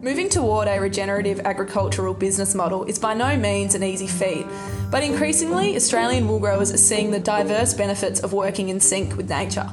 Moving 0.00 0.28
toward 0.28 0.68
a 0.68 0.78
regenerative 0.78 1.40
agricultural 1.40 2.14
business 2.14 2.54
model 2.54 2.84
is 2.84 3.00
by 3.00 3.14
no 3.14 3.36
means 3.36 3.74
an 3.74 3.82
easy 3.82 4.06
feat, 4.06 4.46
but 4.92 5.02
increasingly, 5.02 5.74
Australian 5.74 6.28
wool 6.28 6.38
growers 6.38 6.72
are 6.72 6.78
seeing 6.78 7.10
the 7.10 7.18
diverse 7.18 7.74
benefits 7.74 8.20
of 8.20 8.32
working 8.32 8.68
in 8.68 8.78
sync 8.78 9.16
with 9.16 9.28
nature. 9.28 9.68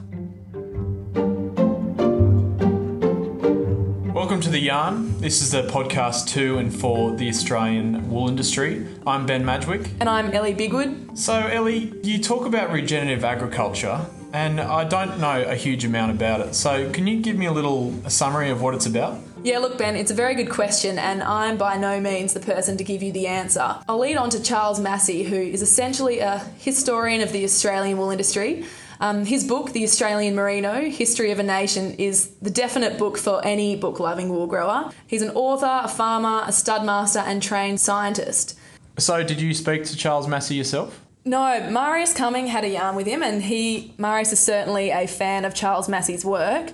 Welcome 4.15 4.41
to 4.41 4.49
The 4.49 4.57
Yarn. 4.57 5.21
This 5.21 5.43
is 5.43 5.51
the 5.51 5.61
podcast 5.67 6.27
to 6.29 6.57
and 6.57 6.75
for 6.75 7.15
the 7.15 7.29
Australian 7.29 8.09
wool 8.09 8.27
industry. 8.27 8.87
I'm 9.05 9.27
Ben 9.27 9.43
Madgwick. 9.43 9.91
And 9.99 10.09
I'm 10.09 10.31
Ellie 10.31 10.55
Bigwood. 10.55 11.15
So, 11.15 11.35
Ellie, 11.35 11.93
you 12.01 12.19
talk 12.19 12.47
about 12.47 12.71
regenerative 12.71 13.23
agriculture, 13.23 14.03
and 14.33 14.59
I 14.59 14.85
don't 14.85 15.19
know 15.19 15.43
a 15.43 15.53
huge 15.53 15.85
amount 15.85 16.13
about 16.13 16.39
it. 16.39 16.55
So, 16.55 16.89
can 16.89 17.05
you 17.05 17.21
give 17.21 17.37
me 17.37 17.45
a 17.45 17.51
little 17.51 17.93
a 18.03 18.09
summary 18.09 18.49
of 18.49 18.63
what 18.63 18.73
it's 18.73 18.87
about? 18.87 19.19
Yeah, 19.45 19.59
look, 19.59 19.77
Ben, 19.77 19.95
it's 19.95 20.09
a 20.09 20.15
very 20.15 20.33
good 20.33 20.49
question, 20.49 20.97
and 20.97 21.21
I'm 21.21 21.55
by 21.55 21.77
no 21.77 22.01
means 22.01 22.33
the 22.33 22.39
person 22.39 22.77
to 22.77 22.83
give 22.83 23.03
you 23.03 23.11
the 23.11 23.27
answer. 23.27 23.75
I'll 23.87 23.99
lead 23.99 24.17
on 24.17 24.31
to 24.31 24.41
Charles 24.41 24.79
Massy, 24.79 25.21
who 25.21 25.35
is 25.35 25.61
essentially 25.61 26.17
a 26.17 26.39
historian 26.57 27.21
of 27.21 27.31
the 27.31 27.43
Australian 27.43 27.99
wool 27.99 28.09
industry. 28.09 28.65
Um, 28.99 29.23
his 29.23 29.43
book, 29.43 29.71
The 29.71 29.83
Australian 29.83 30.33
Merino 30.33 30.89
History 30.89 31.29
of 31.29 31.37
a 31.37 31.43
Nation, 31.43 31.93
is 31.99 32.31
the 32.41 32.49
definite 32.49 32.97
book 32.97 33.19
for 33.19 33.39
any 33.45 33.75
book 33.75 33.99
loving 33.99 34.29
wool 34.29 34.47
grower. 34.47 34.89
He's 35.05 35.21
an 35.21 35.29
author, 35.35 35.81
a 35.83 35.89
farmer, 35.89 36.41
a 36.47 36.49
studmaster, 36.49 37.21
and 37.23 37.39
trained 37.39 37.79
scientist. 37.79 38.57
So, 38.97 39.23
did 39.23 39.39
you 39.39 39.53
speak 39.53 39.83
to 39.85 39.95
Charles 39.95 40.27
Massy 40.27 40.55
yourself? 40.55 40.99
No, 41.23 41.69
Marius 41.69 42.15
Cumming 42.15 42.47
had 42.47 42.63
a 42.63 42.69
yarn 42.69 42.95
with 42.95 43.05
him, 43.05 43.21
and 43.21 43.43
he, 43.43 43.93
Marius, 43.99 44.33
is 44.33 44.39
certainly 44.39 44.89
a 44.89 45.05
fan 45.05 45.45
of 45.45 45.53
Charles 45.53 45.87
Massy's 45.87 46.25
work 46.25 46.71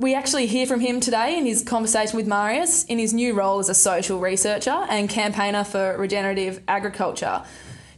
we 0.00 0.14
actually 0.14 0.46
hear 0.46 0.66
from 0.66 0.80
him 0.80 0.98
today 0.98 1.36
in 1.36 1.44
his 1.44 1.62
conversation 1.62 2.16
with 2.16 2.26
Marius 2.26 2.84
in 2.84 2.98
his 2.98 3.12
new 3.12 3.34
role 3.34 3.58
as 3.58 3.68
a 3.68 3.74
social 3.74 4.18
researcher 4.18 4.86
and 4.88 5.10
campaigner 5.10 5.62
for 5.62 5.94
regenerative 5.98 6.62
agriculture. 6.66 7.42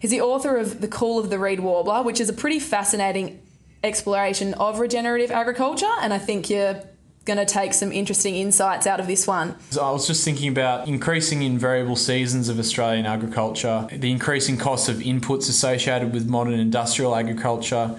He's 0.01 0.11
the 0.11 0.21
author 0.21 0.57
of 0.57 0.81
The 0.81 0.89
Call 0.89 1.21
of 1.21 1.31
the 1.31 1.39
Reed 1.39 1.61
Warbler, 1.61 2.03
which 2.03 2.21
is 2.21 2.29
a 2.29 2.33
pretty 2.33 2.59
fascinating 2.59 3.41
exploration 3.85 4.53
of 4.55 4.81
regenerative 4.81 5.31
agriculture, 5.31 5.91
and 6.01 6.13
I 6.13 6.19
think 6.19 6.51
you're 6.51 6.83
going 7.25 7.39
to 7.39 7.47
take 7.47 7.73
some 7.73 7.93
interesting 7.93 8.35
insights 8.35 8.85
out 8.89 8.99
of 8.99 9.07
this 9.07 9.29
one. 9.29 9.55
I 9.81 9.93
was 9.93 10.09
just 10.09 10.25
thinking 10.25 10.49
about 10.49 10.89
increasing 10.89 11.43
in 11.43 11.57
variable 11.57 11.95
seasons 11.95 12.49
of 12.49 12.59
Australian 12.59 13.07
agriculture, 13.07 13.87
the 13.93 14.11
increasing 14.11 14.57
costs 14.57 14.89
of 14.89 14.97
inputs 14.97 15.49
associated 15.49 16.13
with 16.13 16.29
modern 16.29 16.55
industrial 16.55 17.15
agriculture 17.15 17.97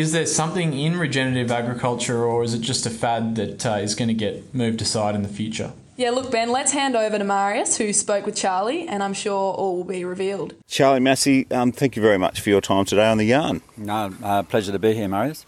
is 0.00 0.12
there 0.12 0.24
something 0.24 0.72
in 0.72 0.98
regenerative 0.98 1.50
agriculture, 1.50 2.24
or 2.24 2.42
is 2.42 2.54
it 2.54 2.62
just 2.62 2.86
a 2.86 2.90
fad 2.90 3.36
that 3.36 3.66
uh, 3.66 3.74
is 3.74 3.94
going 3.94 4.08
to 4.08 4.14
get 4.14 4.54
moved 4.54 4.80
aside 4.80 5.14
in 5.14 5.22
the 5.22 5.28
future? 5.28 5.72
Yeah, 5.98 6.08
look, 6.08 6.30
Ben, 6.30 6.50
let's 6.50 6.72
hand 6.72 6.96
over 6.96 7.18
to 7.18 7.24
Marius, 7.24 7.76
who 7.76 7.92
spoke 7.92 8.24
with 8.24 8.34
Charlie, 8.34 8.88
and 8.88 9.02
I'm 9.02 9.12
sure 9.12 9.52
all 9.52 9.76
will 9.76 9.84
be 9.84 10.02
revealed. 10.02 10.54
Charlie 10.66 11.00
Massy, 11.00 11.46
um, 11.50 11.70
thank 11.70 11.96
you 11.96 12.02
very 12.02 12.16
much 12.16 12.40
for 12.40 12.48
your 12.48 12.62
time 12.62 12.86
today 12.86 13.06
on 13.06 13.18
the 13.18 13.26
yarn. 13.26 13.60
No, 13.76 14.14
uh, 14.22 14.42
pleasure 14.44 14.72
to 14.72 14.78
be 14.78 14.94
here, 14.94 15.06
Marius. 15.06 15.44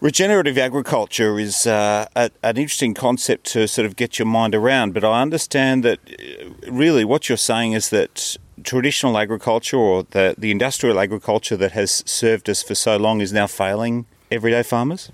Regenerative 0.00 0.56
agriculture 0.56 1.40
is 1.40 1.66
uh, 1.66 2.06
a, 2.14 2.30
an 2.44 2.58
interesting 2.58 2.94
concept 2.94 3.44
to 3.46 3.66
sort 3.66 3.86
of 3.86 3.96
get 3.96 4.20
your 4.20 4.26
mind 4.26 4.54
around, 4.54 4.94
but 4.94 5.04
I 5.04 5.20
understand 5.20 5.84
that 5.84 5.98
uh, 6.08 6.70
really 6.70 7.04
what 7.04 7.28
you're 7.28 7.36
saying 7.36 7.72
is 7.72 7.90
that 7.90 8.36
traditional 8.64 9.18
agriculture 9.18 9.76
or 9.76 10.04
the, 10.10 10.34
the 10.38 10.50
industrial 10.50 10.98
agriculture 10.98 11.56
that 11.56 11.72
has 11.72 12.02
served 12.06 12.48
us 12.48 12.62
for 12.62 12.74
so 12.74 12.96
long 12.96 13.20
is 13.20 13.32
now 13.32 13.46
failing 13.46 14.06
everyday 14.30 14.62
farmers? 14.62 15.10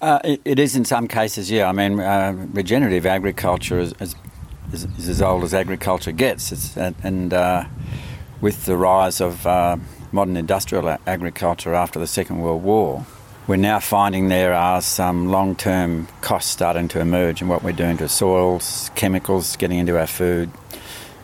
Uh, 0.00 0.18
it, 0.24 0.40
it 0.44 0.58
is 0.58 0.76
in 0.76 0.84
some 0.84 1.06
cases, 1.06 1.50
yeah. 1.50 1.68
I 1.68 1.72
mean, 1.72 2.00
uh, 2.00 2.32
regenerative 2.52 3.04
agriculture 3.04 3.78
is, 3.78 3.92
is, 4.00 4.14
is, 4.72 5.08
as 5.08 5.20
old 5.20 5.44
as 5.44 5.52
agriculture 5.52 6.12
gets. 6.12 6.52
It's, 6.52 6.76
and 6.76 7.34
uh, 7.34 7.64
with 8.40 8.64
the 8.64 8.76
rise 8.76 9.20
of 9.20 9.46
uh, 9.46 9.76
modern 10.10 10.36
industrial 10.36 10.96
agriculture 11.06 11.74
after 11.74 11.98
the 11.98 12.06
Second 12.06 12.40
World 12.40 12.62
War, 12.62 13.04
we're 13.46 13.56
now 13.56 13.80
finding 13.80 14.28
there 14.28 14.54
are 14.54 14.80
some 14.80 15.26
long 15.26 15.56
term 15.56 16.06
costs 16.20 16.50
starting 16.50 16.88
to 16.88 17.00
emerge 17.00 17.42
in 17.42 17.48
what 17.48 17.62
we're 17.62 17.72
doing 17.72 17.96
to 17.98 18.08
soils, 18.08 18.90
chemicals 18.94 19.56
getting 19.56 19.78
into 19.78 19.98
our 19.98 20.06
food, 20.06 20.50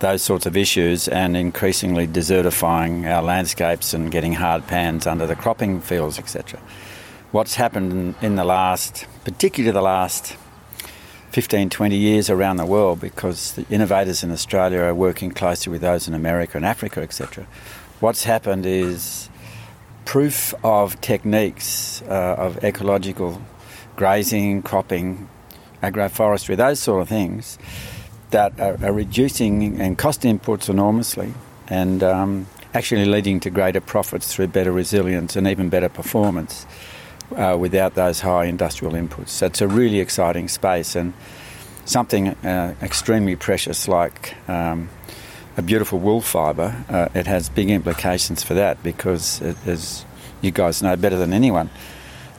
those 0.01 0.23
sorts 0.23 0.47
of 0.47 0.57
issues 0.57 1.09
and 1.09 1.37
increasingly 1.37 2.07
desertifying 2.07 3.11
our 3.11 3.23
landscapes 3.23 3.95
and 3.95 4.11
getting 4.11 4.35
hard 4.35 4.67
pans 4.67 5.07
under 5.07 5.27
the 5.27 5.37
cropping 5.37 5.81
fields, 5.81 6.19
etc. 6.19 6.61
What's 7.33 7.55
happened 7.55 8.15
in, 8.21 8.37
the 8.37 8.45
last, 8.45 9.07
particularly 9.25 9.73
the 9.73 9.83
last 9.83 10.37
15, 11.31 11.71
20 11.71 11.97
years 11.97 12.31
around 12.31 12.57
the 12.57 12.67
world, 12.67 13.01
because 13.01 13.53
the 13.53 13.67
innovators 13.69 14.23
in 14.23 14.31
Australia 14.31 14.81
are 14.81 14.95
working 14.95 15.31
closely 15.31 15.71
with 15.71 15.81
those 15.81 16.07
in 16.09 16.15
America 16.15 16.57
and 16.57 16.65
Africa, 16.65 17.01
etc. 17.01 17.47
What's 18.01 18.25
happened 18.25 18.67
is 18.67 19.29
proof 20.05 20.55
of 20.63 21.01
techniques 21.01 22.03
uh, 22.03 22.37
of 22.39 22.63
ecological 22.63 23.43
grazing, 23.97 24.63
cropping, 24.63 25.29
agroforestry, 25.83 26.57
those 26.57 26.79
sort 26.79 27.03
of 27.03 27.09
things 27.09 27.59
that 28.31 28.59
are, 28.61 28.77
are 28.85 28.93
reducing 28.93 29.81
and 29.81 29.97
cost 29.99 30.23
inputs 30.23 30.69
enormously 30.69 31.33
and 31.69 32.03
um, 32.03 32.47
actually 32.75 33.05
leading 33.05 33.41
to 33.41 33.51
greater 33.51 33.81
profits 33.81 34.33
through 34.33 34.49
better 34.49 34.73
resilience 34.73 35.37
and 35.37 35.47
even 35.47 35.69
better 35.69 35.89
performance 35.89 36.67
uh, 37.35 37.57
without 37.59 37.95
those 37.95 38.21
high 38.21 38.45
industrial 38.45 38.95
inputs. 38.95 39.29
So 39.29 39.47
it's 39.47 39.61
a 39.61 39.69
really 39.69 40.01
exciting 40.01 40.49
space 40.49 40.95
and 40.95 41.13
something 41.85 42.29
uh, 42.29 42.75
extremely 42.83 43.37
precious 43.37 43.89
like 43.89 44.35
um, 44.49 44.89
a 45.57 45.63
beautiful 45.63 45.99
wool 45.99 46.21
fibre. 46.21 46.85
Uh, 46.89 47.09
it 47.15 47.27
has 47.27 47.49
big 47.49 47.71
implications 47.71 48.43
for 48.43 48.55
that 48.55 48.83
because, 48.83 49.41
it, 49.41 49.57
as 49.67 50.05
you 50.43 50.51
guys 50.51 50.83
know 50.83 50.97
better 50.97 51.17
than 51.17 51.33
anyone, 51.33 51.71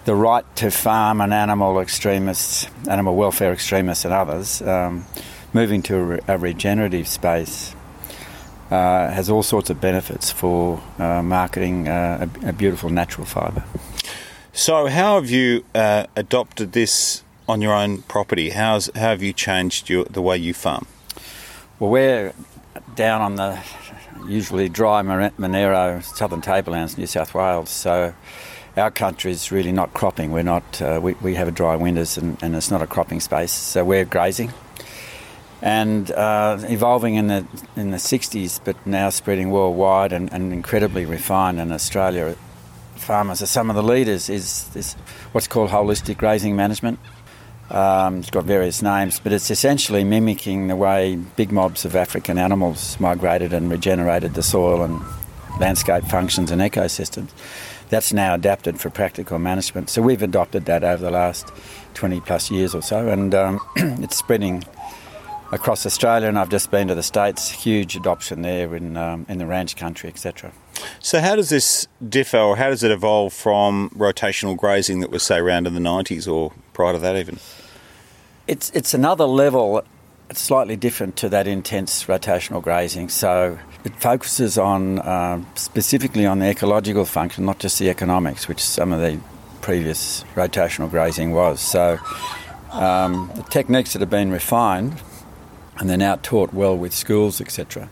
the 0.06 0.16
right 0.16 0.46
to 0.56 0.72
farm 0.72 1.20
and 1.20 1.34
animal 1.34 1.80
extremists, 1.80 2.68
animal 2.88 3.16
welfare 3.16 3.52
extremists, 3.52 4.06
and 4.06 4.14
others. 4.14 4.62
Um, 4.62 5.06
moving 5.54 5.82
to 5.84 5.96
a, 5.96 6.04
re- 6.04 6.20
a 6.28 6.38
regenerative 6.38 7.08
space 7.08 7.76
uh, 8.70 9.10
has 9.10 9.30
all 9.30 9.44
sorts 9.44 9.70
of 9.70 9.80
benefits 9.80 10.32
for 10.32 10.82
uh, 11.00 11.22
marketing 11.24 11.88
uh, 11.88 12.28
a, 12.44 12.50
a, 12.50 12.54
beautiful 12.54 12.90
natural 12.90 13.26
fibre. 13.26 13.64
So, 14.52 14.88
how 14.88 15.16
have 15.16 15.30
you 15.30 15.64
uh, 15.74 16.08
adopted 16.16 16.74
this 16.74 17.24
on 17.48 17.62
your 17.62 17.74
own 17.74 18.02
property? 18.04 18.50
How's, 18.50 18.88
how 18.96 19.10
have 19.10 19.24
you 19.24 19.32
changed 19.32 19.90
your, 19.90 20.06
the 20.06 20.22
way 20.22 20.38
you 20.38 20.54
farm? 20.54 20.86
Well, 21.80 21.92
we're 21.92 22.34
down 22.96 23.22
on 23.22 23.36
the 23.36 23.60
usually 24.28 24.68
dry 24.68 25.02
Monaro 25.02 26.02
southern 26.02 26.42
tablelands, 26.42 26.98
New 26.98 27.08
South 27.08 27.34
Wales, 27.34 27.70
so 27.70 28.14
our 28.76 28.92
country 28.92 29.32
is 29.32 29.52
really 29.52 29.72
not 29.72 29.94
cropping. 29.94 30.32
We're 30.32 30.44
not. 30.44 30.82
Uh, 30.82 31.00
we, 31.02 31.14
we 31.14 31.36
have 31.36 31.48
a 31.48 31.52
dry 31.52 31.76
winters 31.76 32.18
and, 32.18 32.38
and 32.44 32.56
it's 32.56 32.70
not 32.70 32.82
a 32.82 32.88
cropping 32.88 33.20
space. 33.20 33.52
So 33.52 33.86
we're 33.86 34.06
grazing 34.06 34.54
and 35.62 36.12
uh, 36.12 36.58
evolving 36.64 37.16
in 37.16 37.28
the 37.28 37.46
in 37.76 37.92
the 37.92 37.98
60s, 37.98 38.60
but 38.64 38.76
now 38.86 39.10
spreading 39.10 39.52
worldwide 39.52 40.14
and, 40.14 40.32
and, 40.32 40.54
incredibly 40.54 41.06
refined 41.06 41.60
in 41.60 41.72
Australia. 41.72 42.36
Farmers 42.96 43.42
are 43.42 43.48
some 43.48 43.70
of 43.70 43.76
the 43.76 43.84
leaders. 43.84 44.30
Is 44.30 44.68
this 44.70 44.94
what's 45.32 45.48
called 45.48 45.70
holistic 45.70 46.18
grazing 46.18 46.56
management? 46.56 47.00
Um, 47.70 48.20
it's 48.20 48.30
got 48.30 48.46
various 48.46 48.82
names, 48.82 49.20
but 49.20 49.34
it's 49.34 49.52
essentially 49.52 50.04
mimicking 50.04 50.68
the 50.68 50.76
way 50.76 51.16
big 51.16 51.52
mobs 51.52 51.84
of 51.84 51.96
African 51.96 52.38
animals 52.38 52.98
migrated 53.00 53.52
and 53.52 53.70
regenerated 53.70 54.36
the 54.36 54.44
soil 54.44 54.84
and 54.84 55.02
landscape 55.60 56.06
functions 56.06 56.50
and 56.50 56.62
ecosystems. 56.62 57.30
That's 57.90 58.14
now 58.14 58.36
adapted 58.36 58.80
for 58.80 58.90
practical 58.90 59.40
management. 59.40 59.90
So 59.90 60.02
we've 60.02 60.22
adopted 60.22 60.66
that 60.66 60.84
over 60.84 61.04
the 61.04 61.12
last 61.12 61.52
20 61.94 62.22
plus 62.22 62.52
years 62.52 62.74
or 62.74 62.82
so, 62.82 63.10
and 63.10 63.34
um, 63.34 63.60
it's 63.76 64.18
spreading 64.18 64.64
across 65.52 65.86
Australia, 65.86 66.28
and 66.28 66.38
I've 66.38 66.50
just 66.50 66.72
been 66.72 66.88
to 66.88 66.96
the 66.96 67.04
States. 67.04 67.50
Huge 67.50 67.96
adoption 67.96 68.42
there 68.42 68.76
in 68.76 68.98
um, 68.98 69.26
in 69.30 69.38
the 69.38 69.46
ranch 69.46 69.76
country, 69.76 70.10
etc. 70.10 70.52
So, 71.00 71.20
how 71.20 71.36
does 71.36 71.50
this 71.50 71.88
differ, 72.08 72.38
or 72.38 72.58
how 72.58 72.70
does 72.70 72.84
it 72.84 72.92
evolve 72.92 73.34
from 73.34 73.90
rotational 73.92 74.58
grazing 74.58 75.00
that 75.02 75.10
was, 75.10 75.24
say, 75.24 75.38
around 75.38 75.68
in 75.68 75.74
the 75.74 75.80
'90s, 75.80 76.32
or 76.32 76.54
prior 76.74 76.94
to 76.94 77.00
that, 77.00 77.16
even? 77.16 77.40
It's 78.48 78.70
it's 78.72 78.94
another 78.94 79.26
level. 79.26 79.84
It's 80.30 80.42
slightly 80.42 80.76
different 80.76 81.16
to 81.18 81.30
that 81.30 81.48
intense 81.48 82.04
rotational 82.04 82.62
grazing. 82.62 83.08
So 83.08 83.58
it 83.86 83.96
focuses 83.96 84.58
on 84.58 85.00
uh, 85.00 85.42
specifically 85.56 86.26
on 86.26 86.40
the 86.40 86.50
ecological 86.50 87.06
function, 87.06 87.46
not 87.46 87.60
just 87.60 87.80
the 87.80 87.90
economics, 87.90 88.48
which 88.48 88.62
some 88.62 88.92
of 88.92 89.00
the 89.00 89.20
previous 89.62 90.26
rotational 90.36 90.90
grazing 90.90 91.32
was. 91.32 91.62
So 91.62 91.98
um, 92.72 93.32
the 93.36 93.44
techniques 93.44 93.94
that 93.94 94.00
have 94.00 94.10
been 94.10 94.32
refined 94.32 95.02
and 95.80 95.90
they're 95.90 95.98
now 95.98 96.16
taught 96.18 96.54
well 96.54 96.78
with 96.78 96.94
schools, 96.94 97.42
etc. 97.42 97.90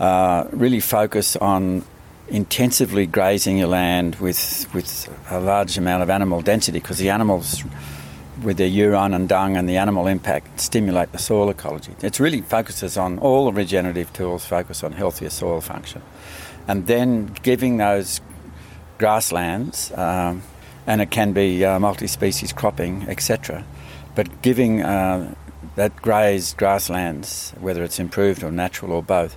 Uh, 0.00 0.46
really 0.50 0.80
focus 0.80 1.36
on 1.36 1.84
intensively 2.28 3.06
grazing 3.06 3.58
your 3.58 3.68
land 3.68 4.16
with 4.16 4.66
with 4.74 5.08
a 5.30 5.40
large 5.40 5.76
amount 5.76 6.02
of 6.02 6.10
animal 6.10 6.40
density 6.40 6.78
because 6.78 6.98
the 6.98 7.10
animals 7.10 7.62
with 8.42 8.56
their 8.56 8.66
urine 8.66 9.14
and 9.14 9.28
dung 9.28 9.56
and 9.56 9.68
the 9.68 9.76
animal 9.76 10.06
impact 10.06 10.60
stimulate 10.60 11.12
the 11.12 11.18
soil 11.18 11.50
ecology. 11.50 11.94
It 12.02 12.18
really 12.18 12.40
focuses 12.40 12.96
on 12.96 13.18
all 13.18 13.46
the 13.46 13.52
regenerative 13.52 14.12
tools 14.12 14.44
focus 14.44 14.82
on 14.82 14.92
healthier 14.92 15.30
soil 15.30 15.60
function, 15.60 16.02
and 16.66 16.86
then 16.86 17.26
giving 17.42 17.76
those 17.76 18.20
grasslands, 18.98 19.92
um, 19.96 20.42
and 20.86 21.00
it 21.00 21.10
can 21.10 21.32
be 21.32 21.64
uh, 21.64 21.78
multi-species 21.78 22.52
cropping, 22.52 23.04
etc. 23.08 23.64
But 24.14 24.42
giving 24.42 24.82
uh, 24.82 25.34
that 25.76 25.96
grazed 26.02 26.56
grasslands, 26.56 27.52
whether 27.60 27.82
it's 27.82 27.98
improved 27.98 28.42
or 28.42 28.50
natural 28.50 28.92
or 28.92 29.02
both, 29.02 29.36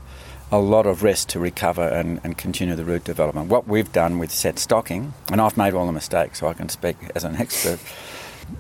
a 0.52 0.60
lot 0.60 0.86
of 0.86 1.04
rest 1.04 1.30
to 1.30 1.40
recover 1.40 1.88
and, 1.88 2.20
and 2.24 2.38
continue 2.38 2.76
the 2.76 2.86
root 2.86 3.04
development. 3.04 3.50
What 3.50 3.68
we've 3.68 3.92
done 3.92 4.20
with 4.20 4.32
set 4.32 4.60
stocking, 4.60 5.14
and 5.32 5.42
I've 5.42 5.58
made 5.58 5.74
all 5.74 5.86
the 5.86 5.92
mistakes, 5.92 6.40
so 6.40 6.48
I 6.48 6.54
can 6.54 6.70
speak 6.70 6.98
as 7.16 7.24
an 7.24 7.36
expert. 7.36 7.80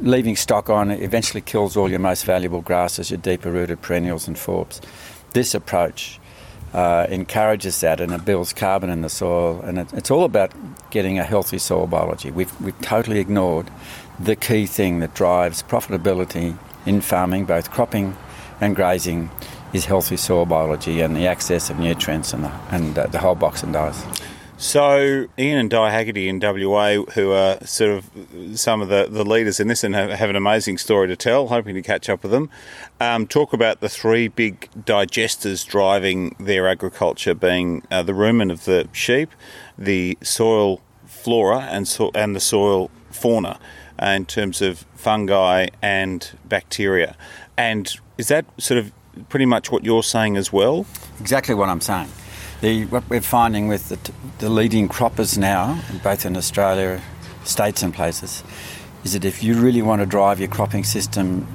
Leaving 0.01 0.35
stock 0.35 0.69
on 0.69 0.89
eventually 0.89 1.41
kills 1.41 1.77
all 1.77 1.89
your 1.89 1.99
most 1.99 2.25
valuable 2.25 2.61
grasses, 2.61 3.11
your 3.11 3.19
deeper 3.19 3.51
rooted 3.51 3.81
perennials 3.81 4.27
and 4.27 4.35
forbs. 4.35 4.81
This 5.33 5.53
approach 5.53 6.19
uh, 6.73 7.05
encourages 7.09 7.79
that 7.81 8.01
and 8.01 8.11
it 8.11 8.25
builds 8.25 8.51
carbon 8.51 8.89
in 8.89 9.01
the 9.01 9.09
soil, 9.09 9.61
and 9.61 9.77
it, 9.77 9.93
it's 9.93 10.09
all 10.09 10.23
about 10.23 10.51
getting 10.89 11.19
a 11.19 11.23
healthy 11.23 11.59
soil 11.59 11.85
biology. 11.85 12.31
We've, 12.31 12.61
we've 12.61 12.79
totally 12.81 13.19
ignored 13.19 13.69
the 14.19 14.35
key 14.35 14.65
thing 14.65 14.99
that 15.01 15.13
drives 15.13 15.61
profitability 15.61 16.57
in 16.85 17.01
farming, 17.01 17.45
both 17.45 17.71
cropping 17.71 18.15
and 18.61 18.75
grazing, 18.75 19.29
is 19.73 19.85
healthy 19.85 20.17
soil 20.17 20.45
biology 20.45 21.01
and 21.01 21.15
the 21.15 21.27
access 21.27 21.69
of 21.69 21.79
nutrients 21.79 22.33
and 22.33 22.45
the, 22.45 22.51
and, 22.71 22.95
the 22.95 23.19
whole 23.19 23.35
box 23.35 23.61
and 23.63 23.73
dies. 23.73 24.03
So, 24.57 25.27
Ian 25.37 25.57
and 25.57 25.69
Di 25.69 25.89
Haggerty 25.89 26.29
in 26.29 26.39
WA, 26.39 27.03
who 27.13 27.33
are 27.33 27.57
sort 27.65 27.91
of 27.91 28.09
some 28.57 28.81
of 28.81 28.87
the, 28.87 29.05
the 29.09 29.25
leaders 29.25 29.59
in 29.59 29.67
this 29.67 29.83
and 29.83 29.93
have, 29.93 30.11
have 30.11 30.29
an 30.29 30.37
amazing 30.37 30.77
story 30.77 31.09
to 31.09 31.17
tell, 31.17 31.47
hoping 31.47 31.75
to 31.75 31.81
catch 31.81 32.07
up 32.07 32.23
with 32.23 32.31
them, 32.31 32.49
um, 33.01 33.27
talk 33.27 33.51
about 33.51 33.81
the 33.81 33.89
three 33.89 34.29
big 34.29 34.69
digesters 34.85 35.67
driving 35.67 36.37
their 36.39 36.69
agriculture 36.69 37.35
being 37.35 37.83
uh, 37.91 38.01
the 38.01 38.13
rumen 38.13 38.49
of 38.49 38.63
the 38.63 38.87
sheep, 38.93 39.29
the 39.77 40.17
soil 40.23 40.79
flora, 41.05 41.59
and, 41.63 41.85
so, 41.85 42.11
and 42.15 42.33
the 42.33 42.39
soil 42.39 42.89
fauna 43.11 43.59
uh, 44.01 44.07
in 44.07 44.25
terms 44.25 44.61
of 44.61 44.85
fungi 44.95 45.67
and 45.81 46.31
bacteria. 46.45 47.15
And 47.57 47.93
is 48.17 48.27
that 48.27 48.45
sort 48.57 48.77
of 48.77 48.91
pretty 49.29 49.45
much 49.45 49.71
what 49.71 49.83
you're 49.83 50.03
saying 50.03 50.37
as 50.37 50.51
well? 50.51 50.85
Exactly 51.19 51.55
what 51.55 51.69
I'm 51.69 51.81
saying. 51.81 52.09
The, 52.61 52.85
what 52.85 53.09
we're 53.09 53.21
finding 53.21 53.67
with 53.67 53.89
the, 53.89 54.11
the 54.39 54.49
leading 54.49 54.87
croppers 54.87 55.37
now, 55.37 55.81
both 56.03 56.25
in 56.25 56.35
Australia, 56.35 57.01
states 57.43 57.83
and 57.83 57.93
places, 57.93 58.43
is 59.03 59.13
that 59.13 59.23
if 59.23 59.43
you 59.43 59.55
really 59.55 59.81
want 59.81 60.01
to 60.01 60.05
drive 60.05 60.39
your 60.39 60.49
cropping 60.49 60.83
system 60.83 61.47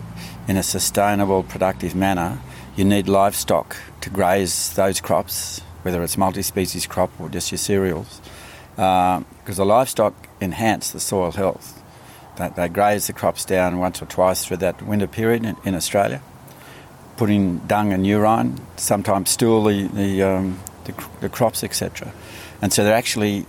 in 0.47 0.57
a 0.57 0.63
sustainable, 0.63 1.43
productive 1.43 1.95
manner, 1.95 2.39
you 2.77 2.85
need 2.85 3.09
livestock 3.09 3.77
to 4.01 4.11
graze 4.11 4.73
those 4.75 5.01
crops, 5.01 5.61
whether 5.83 6.03
it's 6.03 6.17
multi-species 6.17 6.87
crop 6.87 7.11
or 7.19 7.29
just 7.29 7.51
your 7.51 7.59
cereals, 7.59 8.21
because 8.71 9.25
uh, 9.49 9.55
the 9.55 9.65
livestock 9.65 10.15
enhance 10.41 10.91
the 10.91 11.01
soil 11.01 11.33
health. 11.33 11.80
They, 12.41 12.49
they, 12.49 12.69
graze 12.69 13.07
the 13.07 13.13
crops 13.13 13.45
down 13.45 13.79
once 13.79 14.03
or 14.03 14.07
twice 14.07 14.45
through 14.45 14.59
that 14.59 14.83
winter 14.83 15.07
period 15.07 15.45
in, 15.45 15.57
in 15.65 15.75
Australia, 15.75 16.23
put 17.17 17.31
in 17.31 17.67
dung 17.67 17.93
and 17.93 18.07
urine, 18.07 18.61
sometimes 18.77 19.31
stool 19.31 19.65
the, 19.65 19.87
the, 19.89 20.23
um, 20.23 20.59
the, 20.85 21.05
the 21.21 21.29
crops, 21.29 21.63
etc. 21.63 22.13
And 22.63 22.73
so 22.73 22.83
they're 22.85 22.95
actually 22.95 23.47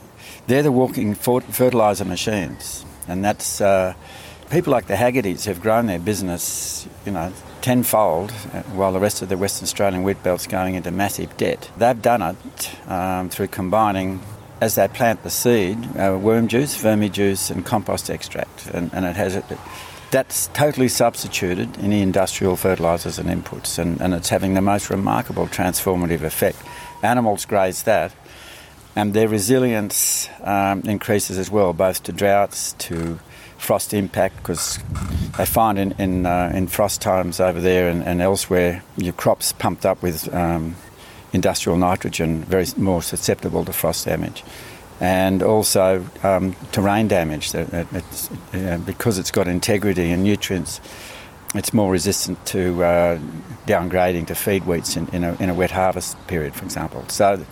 they're 0.48 0.64
the 0.64 0.72
walking 0.72 1.16
fertilizer 1.16 2.06
machines, 2.06 2.86
and 3.08 3.24
that's 3.24 3.62
uh, 3.62 3.94
people 4.50 4.72
like 4.72 4.88
the 4.88 4.96
Haggertys 4.96 5.46
have 5.46 5.62
grown 5.62 5.86
their 5.86 6.00
business, 6.00 6.88
you 7.06 7.12
know, 7.12 7.32
tenfold, 7.62 8.32
uh, 8.54 8.62
while 8.74 8.92
the 8.92 9.00
rest 9.00 9.22
of 9.22 9.30
the 9.30 9.38
Western 9.38 9.64
Australian 9.64 10.04
wheat 10.04 10.22
belt's 10.24 10.48
going 10.48 10.76
into 10.76 10.92
massive 10.92 11.36
debt. 11.38 11.70
They've 11.78 12.02
done 12.02 12.22
it 12.22 12.90
um, 12.90 13.30
through 13.30 13.48
combining. 13.48 14.22
As 14.62 14.76
they 14.76 14.88
plant 14.88 15.24
the 15.24 15.32
seed, 15.32 15.78
uh, 15.98 16.18
worm 16.22 16.48
juice, 16.48 16.82
vermijuice, 16.82 17.50
and 17.50 17.66
compost 17.66 18.10
extract, 18.12 18.68
and, 18.68 18.94
and 18.94 19.06
it 19.06 19.16
has 19.16 19.36
it, 19.36 19.44
that's 20.12 20.48
totally 20.54 20.88
substituted 20.88 21.74
the 21.74 22.02
industrial 22.02 22.56
fertilisers 22.56 23.18
and 23.18 23.28
inputs, 23.28 23.80
and, 23.80 24.00
and 24.00 24.14
it's 24.14 24.30
having 24.30 24.54
the 24.54 24.62
most 24.62 24.92
remarkable 24.92 25.48
transformative 25.48 26.22
effect. 26.22 26.58
Animals 27.02 27.46
graze 27.46 27.84
that, 27.84 28.14
and 28.96 29.14
their 29.14 29.28
resilience 29.28 30.30
um, 30.44 30.82
increases 30.82 31.40
as 31.40 31.50
well, 31.50 31.74
both 31.74 32.04
to 32.04 32.12
droughts, 32.12 32.74
to 32.74 33.20
frost 33.58 33.94
impact, 33.94 34.38
because 34.38 34.80
they 35.38 35.46
find 35.46 35.80
in 35.80 35.92
in, 35.94 36.26
uh, 36.26 36.52
in, 36.54 36.68
frost 36.68 37.02
times 37.02 37.40
over 37.40 37.62
there 37.62 37.90
and, 37.90 38.04
and, 38.04 38.22
elsewhere, 38.22 38.84
your 38.98 39.14
crops 39.14 39.54
pumped 39.54 39.86
up 39.86 40.04
with 40.04 40.32
um, 40.34 40.76
industrial 41.34 41.78
nitrogen, 41.78 42.44
very 42.44 42.66
more 42.78 43.02
susceptible 43.02 43.66
to 43.66 43.74
frost 43.74 44.06
damage. 44.06 44.44
And 45.00 45.42
also 45.42 46.06
um, 46.22 46.56
terrain 46.72 47.08
damage, 47.08 47.56
it's, 47.56 48.30
uh, 48.54 48.80
because 48.86 49.18
it's 49.18 49.32
got 49.32 49.48
integrity 49.48 50.12
and 50.12 50.24
nutrients, 50.24 50.80
it's 51.56 51.74
more 51.74 51.92
resistant 51.92 52.46
to 52.48 52.84
uh, 52.84 53.20
downgrading 53.66 54.28
to 54.28 54.36
feed 54.36 54.64
wheats 54.64 54.96
in, 54.96 55.08
in, 55.10 55.24
a, 55.24 55.36
in, 55.36 55.50
a, 55.50 55.54
wet 55.54 55.72
harvest 55.72 56.16
period, 56.28 56.54
for 56.54 56.64
example. 56.64 57.04
So, 57.10 57.44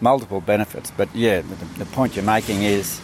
multiple 0.00 0.40
benefits. 0.40 0.92
But 0.96 1.08
yeah, 1.14 1.40
the, 1.40 1.54
the 1.78 1.86
point 1.86 2.14
you're 2.14 2.24
making 2.24 2.62
is 2.62 3.00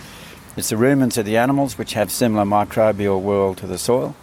it's 0.56 0.68
the 0.68 0.76
rumens 0.76 1.18
of 1.18 1.24
the 1.24 1.36
animals 1.36 1.78
which 1.78 1.94
have 1.94 2.12
similar 2.12 2.44
microbial 2.44 3.20
world 3.20 3.56
to 3.58 3.66
the 3.66 3.78
soil, 3.78 4.14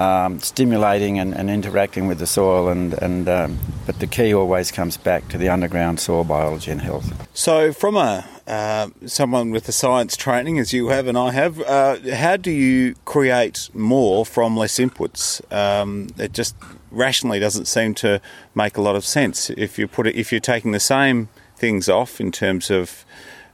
um, 0.00 0.40
stimulating 0.40 1.18
and, 1.18 1.34
and, 1.34 1.50
interacting 1.50 2.08
with 2.08 2.18
the 2.18 2.26
soil, 2.26 2.68
and, 2.68 2.94
and 2.94 3.28
um, 3.28 3.58
but 3.84 3.98
the 3.98 4.06
key 4.06 4.32
always 4.32 4.72
comes 4.72 4.96
back 4.96 5.28
to 5.28 5.36
the 5.36 5.50
underground 5.50 6.00
soil 6.00 6.24
biology 6.24 6.70
and 6.70 6.80
health. 6.80 7.28
So, 7.36 7.70
from 7.70 7.96
a 7.96 8.26
uh, 8.46 8.88
someone 9.04 9.50
with 9.50 9.64
the 9.64 9.72
science 9.72 10.16
training 10.16 10.58
as 10.58 10.72
you 10.72 10.88
have 10.88 11.06
and 11.06 11.18
I 11.18 11.32
have, 11.32 11.60
uh, 11.60 11.98
how 12.14 12.38
do 12.38 12.50
you 12.50 12.94
create 13.04 13.68
more 13.74 14.24
from 14.24 14.56
less 14.56 14.78
inputs? 14.78 15.40
Um, 15.52 16.08
it 16.16 16.32
just 16.32 16.56
rationally 16.90 17.38
doesn't 17.38 17.66
seem 17.66 17.94
to 17.96 18.22
make 18.54 18.78
a 18.78 18.80
lot 18.80 18.96
of 18.96 19.04
sense. 19.04 19.50
If 19.50 19.78
you 19.78 19.86
put 19.86 20.06
it, 20.06 20.16
if 20.16 20.32
you're 20.32 20.40
taking 20.40 20.72
the 20.72 20.80
same 20.80 21.28
things 21.56 21.90
off 21.90 22.20
in 22.20 22.32
terms 22.32 22.70
of 22.70 23.04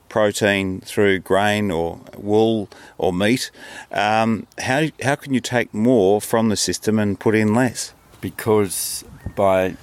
protein 0.09 0.81
through 0.81 1.21
grain 1.21 1.71
or 1.71 2.01
wool 2.17 2.69
or 2.99 3.13
meat, 3.13 3.51
um, 3.93 4.47
how 4.59 4.89
how 5.03 5.15
can 5.17 5.35
you 5.35 5.41
take 5.41 5.73
more 5.75 6.21
from 6.21 6.49
the 6.49 6.57
system 6.57 6.99
and 6.99 7.19
put 7.19 7.35
in 7.35 7.55
less? 7.55 7.93
Because 8.21 9.05
by 9.35 9.77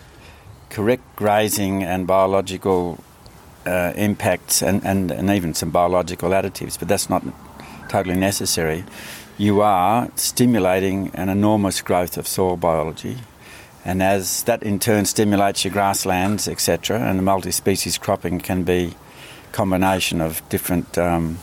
correct 0.69 1.03
grazing 1.15 1.83
and 1.83 2.07
biological 2.07 3.03
uh, 3.65 3.93
impacts 3.95 4.61
and, 4.61 4.83
and, 4.83 5.11
and 5.11 5.29
even 5.29 5.53
some 5.53 5.69
biological 5.69 6.31
additives, 6.31 6.77
but 6.77 6.87
that's 6.87 7.09
not 7.09 7.23
totally 7.89 8.15
necessary. 8.15 8.83
You 9.37 9.61
are 9.61 10.09
stimulating 10.15 11.11
an 11.13 11.29
enormous 11.29 11.81
growth 11.81 12.17
of 12.17 12.27
soil 12.27 12.57
biology, 12.57 13.17
and 13.85 14.01
as 14.01 14.43
that 14.43 14.63
in 14.63 14.79
turn 14.79 15.05
stimulates 15.05 15.63
your 15.63 15.73
grasslands, 15.73 16.47
etc., 16.47 16.99
and 16.99 17.19
the 17.19 17.23
multi-species 17.23 17.97
cropping 17.97 18.39
can 18.39 18.63
be 18.63 18.95
combination 19.53 20.19
of 20.19 20.41
different 20.49 20.97
um, 20.97 21.39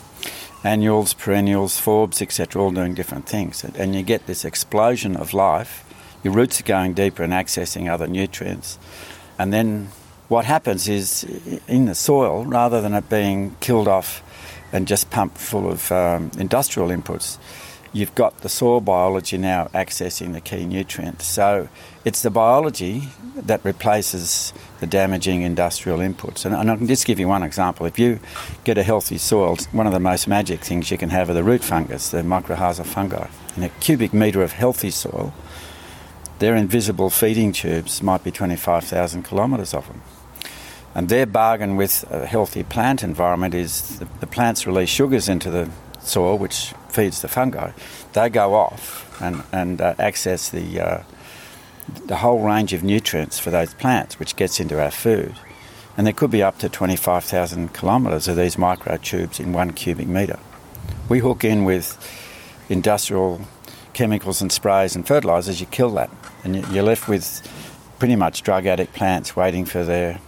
annuals, 0.62 1.14
perennials, 1.14 1.80
forbs, 1.80 2.20
etc., 2.20 2.62
all 2.62 2.70
doing 2.70 2.92
different 2.92 3.26
things, 3.26 3.64
and 3.64 3.94
you 3.94 4.02
get 4.02 4.26
this 4.26 4.44
explosion 4.44 5.16
of 5.16 5.32
life. 5.32 5.84
Your 6.22 6.34
roots 6.34 6.60
are 6.60 6.64
going 6.64 6.92
deeper 6.92 7.22
and 7.22 7.32
accessing 7.32 7.90
other 7.90 8.06
nutrients, 8.06 8.78
and 9.38 9.52
then 9.52 9.88
what 10.28 10.44
happens 10.44 10.88
is 10.88 11.24
in 11.66 11.86
the 11.86 11.94
soil, 11.94 12.44
rather 12.44 12.82
than 12.82 12.92
it 12.92 13.08
being 13.08 13.56
killed 13.60 13.88
off 13.88 14.22
and 14.72 14.86
just 14.86 15.10
pumped 15.10 15.38
full 15.38 15.68
of 15.68 15.90
um, 15.90 16.30
industrial 16.38 16.90
inputs, 16.90 17.38
you've 17.92 18.14
got 18.14 18.40
the 18.42 18.48
soil 18.48 18.80
biology 18.80 19.36
now 19.36 19.66
accessing 19.74 20.32
the 20.32 20.40
key 20.40 20.64
nutrients. 20.64 21.26
So 21.26 21.68
it's 22.04 22.22
the 22.22 22.30
biology 22.30 23.08
that 23.36 23.64
replaces 23.64 24.52
the 24.78 24.86
damaging 24.86 25.42
industrial 25.42 25.98
inputs. 25.98 26.44
And, 26.44 26.54
and 26.54 26.70
I 26.70 26.76
can 26.76 26.86
just 26.86 27.06
give 27.06 27.18
you 27.18 27.28
one 27.28 27.42
example. 27.42 27.86
If 27.86 27.98
you 27.98 28.20
get 28.64 28.78
a 28.78 28.82
healthy 28.82 29.18
soil, 29.18 29.56
one 29.72 29.86
of 29.86 29.92
the 29.92 30.00
most 30.00 30.28
magic 30.28 30.60
things 30.60 30.90
you 30.90 30.98
can 30.98 31.10
have 31.10 31.28
are 31.30 31.34
the 31.34 31.42
root 31.42 31.64
fungus, 31.64 32.10
the 32.10 32.22
mycorrhiza 32.22 32.86
fungi. 32.86 33.28
In 33.56 33.64
a 33.64 33.68
cubic 33.68 34.12
metre 34.12 34.42
of 34.42 34.52
healthy 34.52 34.90
soil, 34.90 35.34
their 36.38 36.54
invisible 36.54 37.10
feeding 37.10 37.52
tubes 37.52 38.02
might 38.02 38.24
be 38.24 38.30
25,000 38.30 39.24
kilometres 39.24 39.74
of 39.74 39.88
them. 39.88 40.00
And 40.94 41.08
their 41.08 41.26
bargain 41.26 41.76
with 41.76 42.04
a 42.10 42.26
healthy 42.26 42.62
plant 42.62 43.02
environment 43.02 43.54
is 43.54 43.98
the, 43.98 44.08
the 44.20 44.26
plants 44.26 44.66
release 44.66 44.88
sugars 44.88 45.28
into 45.28 45.50
the 45.50 45.70
soil, 46.02 46.38
which 46.38 46.72
feeds 46.88 47.22
the 47.22 47.28
fungi. 47.28 47.72
They 48.12 48.28
go 48.28 48.54
off 48.54 49.20
and, 49.20 49.42
and 49.52 49.80
uh, 49.80 49.94
access 49.98 50.48
the, 50.48 50.80
uh, 50.80 51.02
the 52.06 52.16
whole 52.16 52.40
range 52.40 52.72
of 52.72 52.82
nutrients 52.82 53.38
for 53.38 53.50
those 53.50 53.74
plants, 53.74 54.18
which 54.18 54.36
gets 54.36 54.60
into 54.60 54.80
our 54.82 54.90
food. 54.90 55.34
And 55.96 56.06
there 56.06 56.14
could 56.14 56.30
be 56.30 56.42
up 56.42 56.58
to 56.58 56.68
25,000 56.68 57.74
kilometres 57.74 58.28
of 58.28 58.36
these 58.36 58.56
microtubes 58.56 59.40
in 59.40 59.52
one 59.52 59.72
cubic 59.72 60.06
metre. 60.06 60.38
We 61.08 61.18
hook 61.18 61.44
in 61.44 61.64
with 61.64 61.98
industrial 62.68 63.42
chemicals 63.92 64.40
and 64.40 64.50
sprays 64.50 64.94
and 64.94 65.06
fertilisers, 65.06 65.60
you 65.60 65.66
kill 65.66 65.90
that. 65.90 66.10
And 66.44 66.66
you're 66.68 66.84
left 66.84 67.08
with 67.08 67.46
pretty 67.98 68.16
much 68.16 68.42
drug 68.42 68.66
addict 68.66 68.94
plants 68.94 69.36
waiting 69.36 69.64
for 69.64 69.84
their 69.84 70.20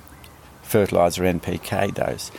fertiliser 0.62 1.22
NPK 1.22 1.94
dose. 1.94 2.30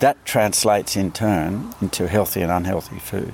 That 0.00 0.22
translates 0.26 0.94
in 0.96 1.10
turn 1.12 1.74
into 1.80 2.06
healthy 2.06 2.42
and 2.42 2.52
unhealthy 2.52 2.98
food. 2.98 3.32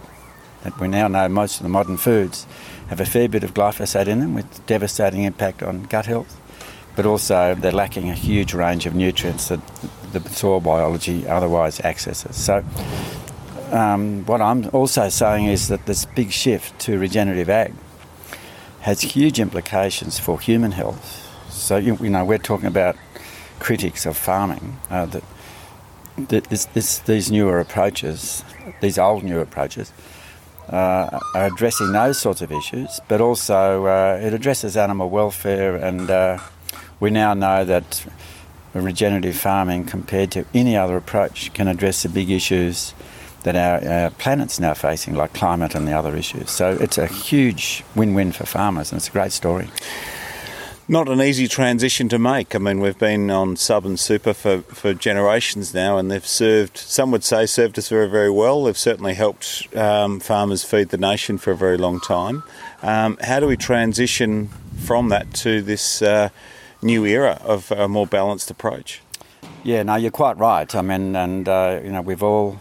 That 0.62 0.78
we 0.78 0.87
now 0.87 1.09
know 1.09 1.28
most 1.28 1.57
of 1.57 1.64
the 1.64 1.69
modern 1.69 1.97
foods 1.97 2.47
have 2.88 3.00
a 3.00 3.04
fair 3.04 3.28
bit 3.28 3.42
of 3.42 3.52
glyphosate 3.52 4.07
in 4.07 4.21
them 4.21 4.35
with 4.35 4.64
devastating 4.66 5.25
impact 5.25 5.62
on 5.62 5.85
gut 5.85 6.07
health, 6.07 6.40
but 6.95 7.04
also 7.04 7.57
they're 7.57 7.73
lacking 7.73 8.11
a 8.11 8.14
huge 8.14 8.54
range 8.54 8.87
of 8.87 8.95
nutrients 8.95 9.49
that 9.49 9.61
the 10.12 10.21
soil 10.28 10.61
biology 10.61 11.26
otherwise 11.26 11.81
accesses. 11.81 12.37
So 12.37 12.64
um, 13.73 14.25
what 14.26 14.40
I'm 14.40 14.69
also 14.73 15.09
saying 15.09 15.47
is 15.47 15.66
that 15.69 15.87
this 15.87 16.04
big 16.04 16.31
shift 16.31 16.78
to 16.81 16.99
regenerative 16.99 17.49
ag 17.49 17.73
has 18.83 19.00
huge 19.00 19.40
implications 19.40 20.19
for 20.19 20.38
human 20.38 20.73
health. 20.73 21.28
So 21.50 21.76
you, 21.76 21.97
know 21.97 22.25
we're 22.25 22.38
talking 22.38 22.66
about 22.66 22.97
critics 23.59 24.07
of 24.07 24.16
farming 24.16 24.78
uh, 24.90 25.07
that 25.07 25.25
this, 26.16 26.66
this, 26.66 26.99
these 27.00 27.31
newer 27.31 27.61
approaches, 27.61 28.45
these 28.81 28.99
old 28.99 29.23
new 29.25 29.40
approaches, 29.40 29.92
uh, 30.69 31.19
are 31.35 31.47
addressing 31.47 31.92
those 31.92 32.19
sorts 32.19 32.40
of 32.40 32.52
issues, 32.52 33.00
but 33.09 33.21
also 33.21 33.87
uh, 33.87 34.21
it 34.23 34.33
addresses 34.33 34.76
animal 34.76 35.11
welfare, 35.11 35.76
and 35.76 36.11
uh, 36.11 36.38
we 37.00 37.11
now 37.11 37.35
know 37.35 37.64
that 37.64 38.04
regenerative 38.75 39.37
farming, 39.37 39.85
compared 39.85 40.31
to 40.33 40.45
any 40.54 40.76
other 40.76 40.97
approach, 40.97 41.52
can 41.52 41.69
address 41.69 42.02
the 42.02 42.09
big 42.09 42.31
issues 42.31 42.95
that 43.42 43.57
our, 43.57 43.87
our, 43.88 44.11
planet's 44.11 44.61
now 44.61 44.73
facing, 44.73 45.14
like 45.14 45.33
climate 45.35 45.75
and 45.75 45.87
the 45.87 45.92
other 45.92 46.16
issues. 46.16 46.50
So 46.50 46.76
it's 46.81 46.97
a 46.97 47.07
huge 47.07 47.85
win 47.97 48.14
win 48.14 48.33
for 48.33 48.47
farmers, 48.47 48.92
and 48.92 48.99
it's 48.99 49.09
a 49.09 49.12
great 49.12 49.33
story. 49.33 49.69
Not 50.89 51.09
an 51.09 51.23
easy 51.23 51.47
transition 51.47 52.09
to 52.09 52.19
make. 52.19 52.57
I 52.57 52.59
mean, 52.59 52.81
we've 52.81 52.99
been 52.99 53.31
on 53.31 53.57
sub 53.57 53.87
and 53.87 53.99
super 53.99 54.35
for, 54.35 54.62
for 54.62 54.93
generations 54.93 55.73
now, 55.73 55.97
and 55.97 56.11
they've 56.11 56.27
served, 56.27 56.77
some 56.77 57.12
would 57.12 57.23
say, 57.23 57.47
served 57.47 57.79
us 57.79 57.89
very, 57.89 58.09
very 58.09 58.31
well. 58.31 58.65
They've 58.65 58.77
certainly 58.77 59.15
helped 59.15 59.75
um, 59.77 60.19
farmers 60.19 60.65
feed 60.65 60.89
the 60.89 60.99
nation 60.99 61.39
for 61.39 61.53
a 61.53 61.57
very 61.57 61.77
long 61.79 62.01
time. 62.01 62.43
Um, 62.83 63.17
how 63.23 63.39
do 63.39 63.47
we 63.47 63.57
transition 63.57 64.49
from 64.77 65.09
that 65.11 65.33
to 65.35 65.62
this 65.62 66.03
uh, 66.03 66.31
new 66.83 67.07
era 67.07 67.41
of 67.45 67.71
a 67.71 67.87
more 67.87 68.07
balanced 68.07 68.51
approach? 68.51 69.03
Yeah, 69.62 69.85
no, 69.85 69.95
you're 69.95 70.11
quite 70.11 70.37
right. 70.37 70.75
I 70.75 70.83
mean, 70.83 71.15
and 71.15 71.49
uh, 71.49 71.81
you 71.83 71.93
know, 71.93 72.03
we've 72.03 72.25
all 72.25 72.61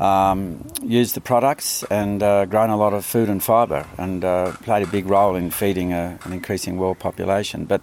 um, 0.00 0.66
used 0.82 1.14
the 1.14 1.20
products 1.20 1.84
and 1.84 2.22
uh, 2.22 2.46
grown 2.46 2.70
a 2.70 2.76
lot 2.76 2.92
of 2.92 3.04
food 3.04 3.28
and 3.28 3.42
fibre 3.42 3.86
and 3.98 4.24
uh, 4.24 4.52
played 4.62 4.82
a 4.82 4.90
big 4.90 5.06
role 5.06 5.36
in 5.36 5.50
feeding 5.50 5.92
a, 5.92 6.18
an 6.24 6.32
increasing 6.32 6.76
world 6.76 6.98
population. 6.98 7.64
But 7.64 7.82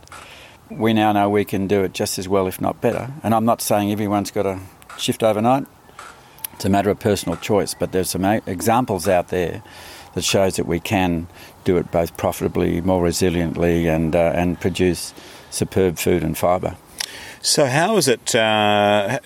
we 0.69 0.93
now 0.93 1.11
know 1.11 1.29
we 1.29 1.45
can 1.45 1.67
do 1.67 1.83
it 1.83 1.93
just 1.93 2.19
as 2.19 2.27
well, 2.27 2.47
if 2.47 2.59
not 2.59 2.81
better. 2.81 3.11
And 3.23 3.33
I'm 3.33 3.45
not 3.45 3.61
saying 3.61 3.91
everyone's 3.91 4.31
got 4.31 4.43
to 4.43 4.59
shift 4.97 5.23
overnight. 5.23 5.65
It's 6.53 6.65
a 6.65 6.69
matter 6.69 6.89
of 6.89 6.99
personal 6.99 7.37
choice. 7.37 7.73
But 7.73 7.91
there's 7.91 8.09
some 8.09 8.25
examples 8.25 9.07
out 9.07 9.29
there 9.29 9.63
that 10.13 10.23
shows 10.23 10.57
that 10.57 10.65
we 10.65 10.79
can 10.79 11.27
do 11.63 11.77
it 11.77 11.91
both 11.91 12.17
profitably, 12.17 12.81
more 12.81 13.03
resiliently, 13.03 13.85
and 13.85 14.15
uh, 14.15 14.31
and 14.35 14.59
produce 14.59 15.13
superb 15.49 15.97
food 15.97 16.23
and 16.23 16.37
fibre. 16.37 16.75
So 17.41 17.65
how 17.65 17.97
is 17.97 18.07
it? 18.07 18.35
Uh, 18.35 19.19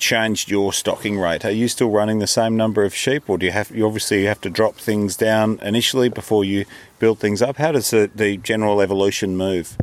changed 0.00 0.50
your 0.50 0.72
stocking 0.72 1.18
rate? 1.18 1.44
Are 1.44 1.50
you 1.50 1.68
still 1.68 1.90
running 1.90 2.18
the 2.18 2.26
same 2.26 2.56
number 2.56 2.82
of 2.84 2.94
sheep, 2.94 3.28
or 3.28 3.38
do 3.38 3.46
you 3.46 3.52
have 3.52 3.70
you 3.70 3.86
obviously 3.86 4.24
have 4.24 4.40
to 4.40 4.50
drop 4.50 4.74
things 4.74 5.16
down 5.16 5.60
initially 5.62 6.08
before 6.08 6.44
you 6.44 6.64
build 6.98 7.20
things 7.20 7.40
up? 7.40 7.56
How 7.56 7.70
does 7.70 7.90
the, 7.90 8.10
the 8.12 8.38
general 8.38 8.80
evolution 8.80 9.36
move? 9.36 9.76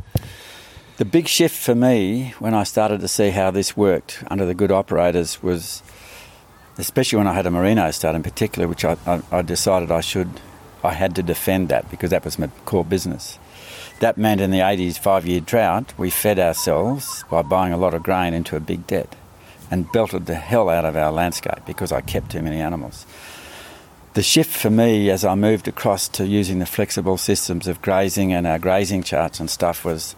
The 0.98 1.04
big 1.04 1.28
shift 1.28 1.56
for 1.56 1.74
me 1.74 2.34
when 2.40 2.52
I 2.52 2.64
started 2.64 3.00
to 3.00 3.08
see 3.08 3.30
how 3.30 3.50
this 3.52 3.76
worked 3.76 4.24
under 4.30 4.44
the 4.44 4.54
good 4.54 4.72
operators 4.72 5.42
was, 5.42 5.82
especially 6.76 7.18
when 7.18 7.28
I 7.28 7.34
had 7.34 7.46
a 7.46 7.50
merino 7.50 7.90
stud 7.92 8.16
in 8.16 8.22
particular, 8.24 8.66
which 8.66 8.84
I, 8.84 8.96
I, 9.06 9.22
I 9.30 9.42
decided 9.42 9.92
I 9.92 10.00
should, 10.00 10.40
I 10.82 10.94
had 10.94 11.14
to 11.14 11.22
defend 11.22 11.68
that 11.68 11.88
because 11.90 12.10
that 12.10 12.24
was 12.24 12.38
my 12.38 12.48
core 12.64 12.84
business. 12.84 13.38
That 14.00 14.18
meant 14.18 14.40
in 14.40 14.50
the 14.50 14.58
80s 14.58 14.98
five 14.98 15.24
year 15.24 15.40
drought, 15.40 15.94
we 15.96 16.10
fed 16.10 16.40
ourselves 16.40 17.24
by 17.30 17.42
buying 17.42 17.72
a 17.72 17.78
lot 17.78 17.94
of 17.94 18.02
grain 18.02 18.34
into 18.34 18.56
a 18.56 18.60
big 18.60 18.86
debt 18.88 19.14
and 19.70 19.90
belted 19.92 20.26
the 20.26 20.34
hell 20.34 20.68
out 20.68 20.84
of 20.84 20.96
our 20.96 21.12
landscape 21.12 21.60
because 21.66 21.92
I 21.92 22.00
kept 22.00 22.30
too 22.30 22.42
many 22.42 22.60
animals. 22.60 23.06
The 24.14 24.22
shift 24.22 24.50
for 24.50 24.70
me 24.70 25.10
as 25.10 25.24
I 25.24 25.34
moved 25.34 25.68
across 25.68 26.08
to 26.08 26.26
using 26.26 26.58
the 26.58 26.66
flexible 26.66 27.18
systems 27.18 27.68
of 27.68 27.82
grazing 27.82 28.32
and 28.32 28.46
our 28.46 28.58
grazing 28.58 29.02
charts 29.02 29.38
and 29.38 29.50
stuff 29.50 29.84
was 29.84 30.16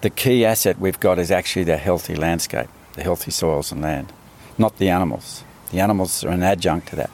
the 0.00 0.10
key 0.10 0.44
asset 0.44 0.78
we've 0.78 1.00
got 1.00 1.18
is 1.18 1.30
actually 1.30 1.64
the 1.64 1.76
healthy 1.76 2.14
landscape, 2.14 2.68
the 2.94 3.02
healthy 3.02 3.30
soils 3.30 3.72
and 3.72 3.82
land, 3.82 4.12
not 4.58 4.78
the 4.78 4.88
animals. 4.88 5.44
The 5.70 5.80
animals 5.80 6.24
are 6.24 6.30
an 6.30 6.42
adjunct 6.42 6.88
to 6.88 6.96
that. 6.96 7.10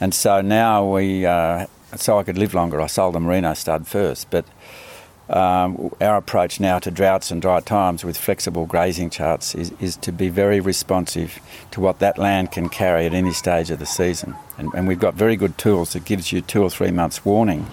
And 0.00 0.14
so 0.14 0.40
now 0.40 0.90
we, 0.92 1.24
uh, 1.24 1.66
so 1.96 2.18
I 2.18 2.22
could 2.22 2.38
live 2.38 2.54
longer, 2.54 2.80
I 2.80 2.86
sold 2.86 3.14
the 3.14 3.20
merino 3.20 3.54
stud 3.54 3.86
first, 3.86 4.30
but 4.30 4.44
um, 5.28 5.92
our 6.00 6.16
approach 6.16 6.60
now 6.60 6.78
to 6.78 6.90
droughts 6.90 7.30
and 7.30 7.42
dry 7.42 7.60
times 7.60 8.04
with 8.04 8.16
flexible 8.16 8.64
grazing 8.66 9.10
charts 9.10 9.54
is, 9.54 9.72
is 9.80 9.96
to 9.96 10.12
be 10.12 10.28
very 10.28 10.60
responsive 10.60 11.40
to 11.72 11.80
what 11.80 11.98
that 11.98 12.16
land 12.16 12.52
can 12.52 12.68
carry 12.68 13.06
at 13.06 13.14
any 13.14 13.32
stage 13.32 13.70
of 13.70 13.80
the 13.80 13.86
season. 13.86 14.36
And, 14.56 14.72
and 14.74 14.86
we've 14.86 15.00
got 15.00 15.14
very 15.14 15.36
good 15.36 15.58
tools 15.58 15.94
that 15.94 16.04
gives 16.04 16.30
you 16.30 16.42
two 16.42 16.62
or 16.62 16.70
three 16.70 16.92
months 16.92 17.24
warning 17.24 17.66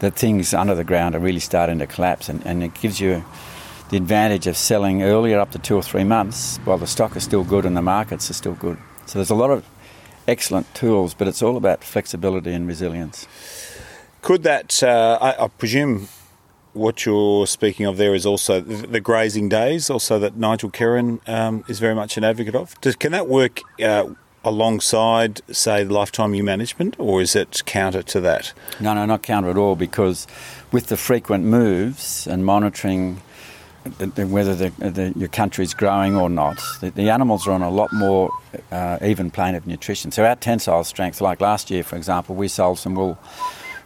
that 0.00 0.16
things 0.16 0.52
under 0.52 0.74
the 0.74 0.84
ground 0.84 1.14
are 1.14 1.20
really 1.20 1.40
starting 1.40 1.78
to 1.78 1.86
collapse 1.86 2.28
and, 2.28 2.44
and 2.44 2.62
it 2.62 2.74
gives 2.74 3.00
you 3.00 3.24
the 3.90 3.96
advantage 3.96 4.46
of 4.46 4.56
selling 4.56 5.02
earlier 5.02 5.38
up 5.38 5.50
to 5.52 5.58
two 5.58 5.76
or 5.76 5.82
three 5.82 6.04
months 6.04 6.58
while 6.64 6.78
the 6.78 6.86
stock 6.86 7.16
is 7.16 7.22
still 7.22 7.44
good 7.44 7.64
and 7.64 7.76
the 7.76 7.82
markets 7.82 8.28
are 8.28 8.34
still 8.34 8.54
good. 8.54 8.76
So 9.06 9.18
there's 9.18 9.30
a 9.30 9.34
lot 9.34 9.50
of 9.50 9.64
excellent 10.26 10.72
tools, 10.74 11.14
but 11.14 11.26
it's 11.26 11.42
all 11.42 11.56
about 11.56 11.82
flexibility 11.82 12.52
and 12.52 12.66
resilience. 12.66 13.26
Could 14.20 14.42
that, 14.42 14.82
uh, 14.82 15.18
I, 15.20 15.44
I 15.44 15.48
presume 15.48 16.08
what 16.72 17.04
you're 17.04 17.46
speaking 17.46 17.86
of 17.86 17.96
there 17.96 18.14
is 18.14 18.26
also 18.26 18.60
the 18.60 19.00
grazing 19.00 19.48
days, 19.48 19.90
also 19.90 20.18
that 20.18 20.36
Nigel 20.36 20.70
Kerrin 20.70 21.20
um, 21.28 21.64
is 21.68 21.78
very 21.78 21.94
much 21.94 22.16
an 22.16 22.24
advocate 22.24 22.54
of. 22.54 22.80
Does, 22.80 22.96
can 22.96 23.12
that 23.12 23.28
work 23.28 23.60
uh, 23.82 24.06
alongside, 24.44 25.40
say, 25.50 25.84
lifetime 25.84 26.34
ewe 26.34 26.42
management, 26.42 26.96
or 26.98 27.20
is 27.20 27.34
it 27.34 27.62
counter 27.66 28.02
to 28.02 28.20
that? 28.20 28.52
No, 28.80 28.94
no, 28.94 29.04
not 29.06 29.22
counter 29.22 29.50
at 29.50 29.56
all, 29.56 29.76
because 29.76 30.26
with 30.72 30.86
the 30.86 30.96
frequent 30.96 31.44
moves 31.44 32.26
and 32.26 32.44
monitoring 32.44 33.20
whether 34.16 34.54
the, 34.54 34.70
the, 34.90 35.12
your 35.16 35.28
country 35.28 35.64
is 35.64 35.72
growing 35.72 36.14
or 36.14 36.28
not, 36.28 36.60
the, 36.80 36.90
the, 36.90 37.08
animals 37.08 37.46
are 37.46 37.52
on 37.52 37.62
a 37.62 37.70
lot 37.70 37.90
more 37.92 38.30
uh, 38.70 38.98
even 39.02 39.30
plane 39.30 39.54
of 39.54 39.66
nutrition. 39.66 40.10
So 40.10 40.24
our 40.24 40.36
tensile 40.36 40.84
strength, 40.84 41.20
like 41.20 41.40
last 41.40 41.70
year, 41.70 41.82
for 41.82 41.96
example, 41.96 42.34
we 42.34 42.48
sold 42.48 42.78
some 42.78 42.94
wool 42.94 43.18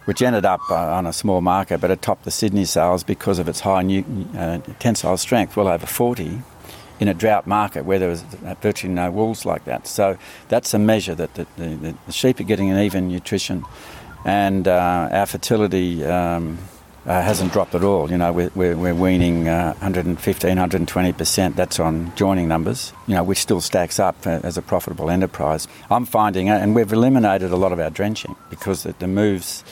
which 0.05 0.21
ended 0.21 0.45
up 0.45 0.61
uh, 0.69 0.75
on 0.75 1.05
a 1.05 1.13
small 1.13 1.41
market, 1.41 1.79
but 1.79 1.91
it 1.91 2.01
topped 2.01 2.25
the 2.25 2.31
Sydney 2.31 2.65
sales 2.65 3.03
because 3.03 3.39
of 3.39 3.47
its 3.47 3.61
high 3.61 3.81
new, 3.81 4.03
uh, 4.37 4.59
tensile 4.79 5.17
strength, 5.17 5.55
well 5.55 5.67
over 5.67 5.85
40, 5.85 6.41
in 6.99 7.07
a 7.07 7.13
drought 7.13 7.47
market 7.47 7.85
where 7.85 7.99
there 7.99 8.09
was 8.09 8.21
virtually 8.61 8.93
no 8.93 9.11
wools 9.11 9.45
like 9.45 9.65
that. 9.65 9.87
So 9.87 10.17
that's 10.49 10.73
a 10.73 10.79
measure 10.79 11.15
that 11.15 11.33
the, 11.35 11.47
the, 11.57 11.95
the 12.05 12.11
sheep 12.11 12.39
are 12.39 12.43
getting 12.43 12.69
an 12.69 12.79
even 12.79 13.07
nutrition, 13.07 13.63
and 14.25 14.67
uh, 14.67 15.09
our 15.11 15.25
fertility. 15.25 16.03
Um, 16.05 16.59
uh, 17.05 17.21
hasn't 17.21 17.51
dropped 17.51 17.75
at 17.75 17.83
all. 17.83 18.09
You 18.09 18.17
know, 18.17 18.31
we're, 18.31 18.77
we're, 18.77 18.95
weaning 18.95 19.49
uh, 19.49 19.73
115, 19.79 20.55
120%. 20.55 21.55
That's 21.55 21.79
on 21.79 22.15
joining 22.15 22.47
numbers, 22.47 22.93
you 23.07 23.15
know, 23.15 23.23
which 23.23 23.39
still 23.39 23.59
stacks 23.59 23.99
up 23.99 24.15
uh, 24.25 24.39
as 24.43 24.57
a 24.57 24.61
profitable 24.61 25.09
enterprise. 25.09 25.67
I'm 25.91 26.05
finding, 26.05 26.49
uh, 26.49 26.53
and 26.53 26.73
we've 26.73 26.93
eliminated 26.93 27.51
a 27.51 27.57
lot 27.57 27.73
of 27.73 27.79
our 27.81 27.89
drenching 27.89 28.37
because 28.49 28.83
the 28.83 29.07
moves 29.07 29.65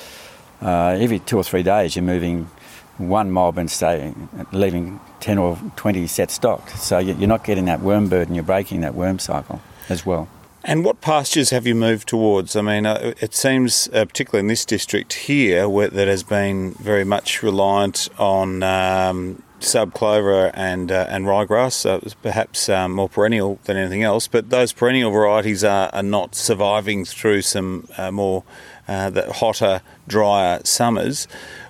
uh, 0.62 0.98
every 1.00 1.20
two 1.20 1.38
or 1.38 1.44
three 1.44 1.64
days 1.64 1.96
you're 1.96 2.04
moving 2.04 2.50
one 2.98 3.32
mob 3.32 3.58
and 3.58 3.70
say 3.70 4.14
leaving 4.52 5.00
10 5.22 5.38
or 5.38 5.58
20 5.76 6.08
set 6.08 6.32
stocked. 6.32 6.78
So 6.78 7.00
you're 7.00 7.28
not 7.28 7.44
getting 7.44 7.66
that 7.66 7.82
worm 7.82 8.10
burden, 8.10 8.36
you're 8.36 8.44
breaking 8.44 8.82
that 8.82 8.96
worm 8.96 9.20
cycle 9.20 9.62
as 9.90 10.06
well. 10.06 10.28
And 10.64 10.86
what 10.86 11.02
pastures 11.02 11.50
have 11.50 11.66
you 11.66 11.74
moved 11.74 12.08
towards? 12.08 12.56
I 12.56 12.62
mean, 12.62 12.86
uh, 12.86 13.14
it 13.20 13.34
seems, 13.34 13.90
uh, 13.94 14.06
particularly 14.06 14.42
in 14.42 14.48
this 14.48 14.64
district 14.64 15.14
here, 15.14 15.68
where, 15.68 15.90
that 15.90 16.08
has 16.08 16.22
been 16.22 16.74
very 16.74 17.04
much 17.04 17.42
reliant 17.42 18.08
on 18.20 18.62
um, 18.62 19.42
sub 19.60 19.94
clover 19.94 20.52
and 20.54 20.92
uh, 20.92 21.08
and 21.10 21.26
ryegrass, 21.26 22.16
perhaps 22.22 22.70
um, 22.70 22.92
more 22.92 23.10
perennial 23.10 23.60
than 23.64 23.76
anything 23.76 24.04
else. 24.04 24.28
But 24.28 24.52
those 24.52 24.72
perennial 24.72 25.10
varieties 25.10 25.64
are, 25.64 25.90
are 25.94 26.04
not 26.04 26.36
surviving 26.36 27.06
through 27.06 27.42
some 27.42 27.88
uh, 27.98 28.12
more 28.12 28.44
uh, 28.92 29.10
the 29.10 29.32
hotter, 29.32 29.82
drier 30.08 30.60
summers. 30.66 31.28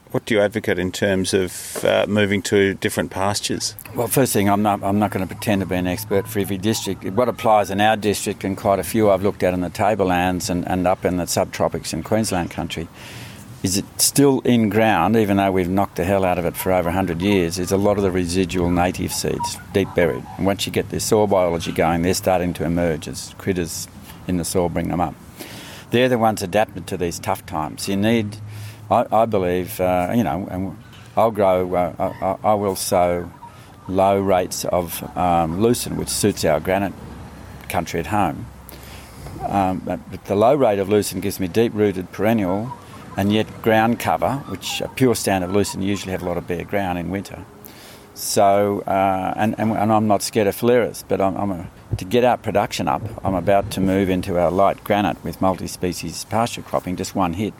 What 0.09 0.25
do 0.25 0.33
you 0.33 0.41
advocate 0.41 0.79
in 0.79 0.91
terms 0.91 1.33
of 1.33 1.85
uh, 1.85 2.05
moving 2.07 2.41
to 2.43 2.73
different 2.73 3.11
pastures? 3.11 3.75
Well, 3.95 4.07
first 4.07 4.33
thing, 4.33 4.49
I'm 4.49 4.61
not, 4.61 4.83
I'm 4.83 4.99
not 4.99 5.11
going 5.11 5.25
to 5.25 5.33
pretend 5.33 5.61
to 5.61 5.67
be 5.67 5.75
an 5.75 5.87
expert 5.87 6.27
for 6.27 6.39
every 6.39 6.57
district. 6.57 7.05
What 7.05 7.29
applies 7.29 7.69
in 7.69 7.79
our 7.79 7.95
district 7.95 8.43
and 8.43 8.57
quite 8.57 8.79
a 8.79 8.83
few 8.83 9.11
I've 9.11 9.23
looked 9.23 9.43
at 9.43 9.53
in 9.53 9.61
the 9.61 9.69
tablelands 9.69 10.49
and, 10.49 10.67
and 10.67 10.87
up 10.87 11.05
in 11.05 11.17
the 11.17 11.25
subtropics 11.25 11.93
in 11.93 12.03
Queensland 12.03 12.51
country 12.51 12.87
is 13.63 13.77
it 13.77 13.85
still 14.01 14.39
in 14.39 14.69
ground, 14.69 15.15
even 15.15 15.37
though 15.37 15.51
we've 15.51 15.69
knocked 15.69 15.97
the 15.97 16.03
hell 16.03 16.25
out 16.25 16.39
of 16.39 16.45
it 16.45 16.57
for 16.57 16.71
over 16.71 16.87
100 16.87 17.21
years, 17.21 17.59
is 17.59 17.71
a 17.71 17.77
lot 17.77 17.97
of 17.97 18.03
the 18.03 18.09
residual 18.09 18.71
native 18.71 19.13
seeds 19.13 19.57
deep 19.71 19.87
buried. 19.95 20.23
And 20.37 20.47
once 20.47 20.65
you 20.65 20.71
get 20.71 20.89
the 20.89 20.99
soil 20.99 21.27
biology 21.27 21.71
going, 21.71 22.01
they're 22.01 22.15
starting 22.15 22.53
to 22.55 22.65
emerge 22.65 23.07
as 23.07 23.35
critters 23.37 23.87
in 24.27 24.37
the 24.37 24.45
soil 24.45 24.67
bring 24.67 24.87
them 24.89 24.99
up. 24.99 25.13
They're 25.91 26.09
the 26.09 26.17
ones 26.17 26.41
adapted 26.41 26.87
to 26.87 26.97
these 26.97 27.19
tough 27.19 27.45
times. 27.45 27.87
You 27.87 27.97
need, 27.97 28.37
I, 28.89 29.05
I 29.11 29.25
believe, 29.25 29.79
uh, 29.79 30.13
you 30.15 30.23
know, 30.23 30.47
and 30.49 30.77
I'll 31.17 31.31
grow, 31.31 31.75
uh, 31.75 32.37
I, 32.43 32.47
I, 32.47 32.53
will 32.53 32.77
sow 32.77 33.29
low 33.89 34.19
rates 34.19 34.63
of 34.65 35.03
um, 35.17 35.61
lucerne, 35.61 35.97
which 35.97 36.07
suits 36.07 36.45
our 36.45 36.61
granite 36.61 36.93
country 37.67 37.99
at 37.99 38.07
home. 38.07 38.45
Um, 39.41 39.79
but 39.79 40.25
the 40.25 40.35
low 40.35 40.55
rate 40.55 40.79
of 40.79 40.87
lucerne 40.87 41.19
gives 41.19 41.39
me 41.39 41.47
deep 41.47 41.73
rooted 41.73 42.11
perennial 42.11 42.71
and 43.17 43.33
yet 43.33 43.61
ground 43.61 43.99
cover, 43.99 44.37
which 44.47 44.81
a 44.81 44.87
pure 44.87 45.15
stand 45.15 45.43
of 45.43 45.51
lucerne 45.51 45.81
usually 45.81 46.11
have 46.11 46.21
a 46.21 46.25
lot 46.25 46.37
of 46.37 46.47
bare 46.47 46.63
ground 46.63 46.97
in 46.99 47.09
winter. 47.09 47.43
So, 48.13 48.81
uh, 48.81 49.33
and, 49.35 49.55
and, 49.57 49.71
and, 49.71 49.91
I'm 49.91 50.07
not 50.07 50.21
scared 50.21 50.47
of 50.47 50.55
phalaris, 50.55 51.03
but 51.07 51.19
I'm, 51.19 51.35
I'm 51.35 51.51
a, 51.51 51.69
to 51.97 52.05
get 52.05 52.23
our 52.23 52.37
production 52.37 52.87
up, 52.87 53.01
I'm 53.25 53.35
about 53.35 53.71
to 53.71 53.81
move 53.81 54.09
into 54.09 54.37
our 54.39 54.51
light 54.51 54.83
granite 54.83 55.23
with 55.23 55.41
multi-species 55.41 56.25
pasture 56.25 56.61
cropping, 56.61 56.95
just 56.95 57.15
one 57.15 57.33
hit, 57.33 57.53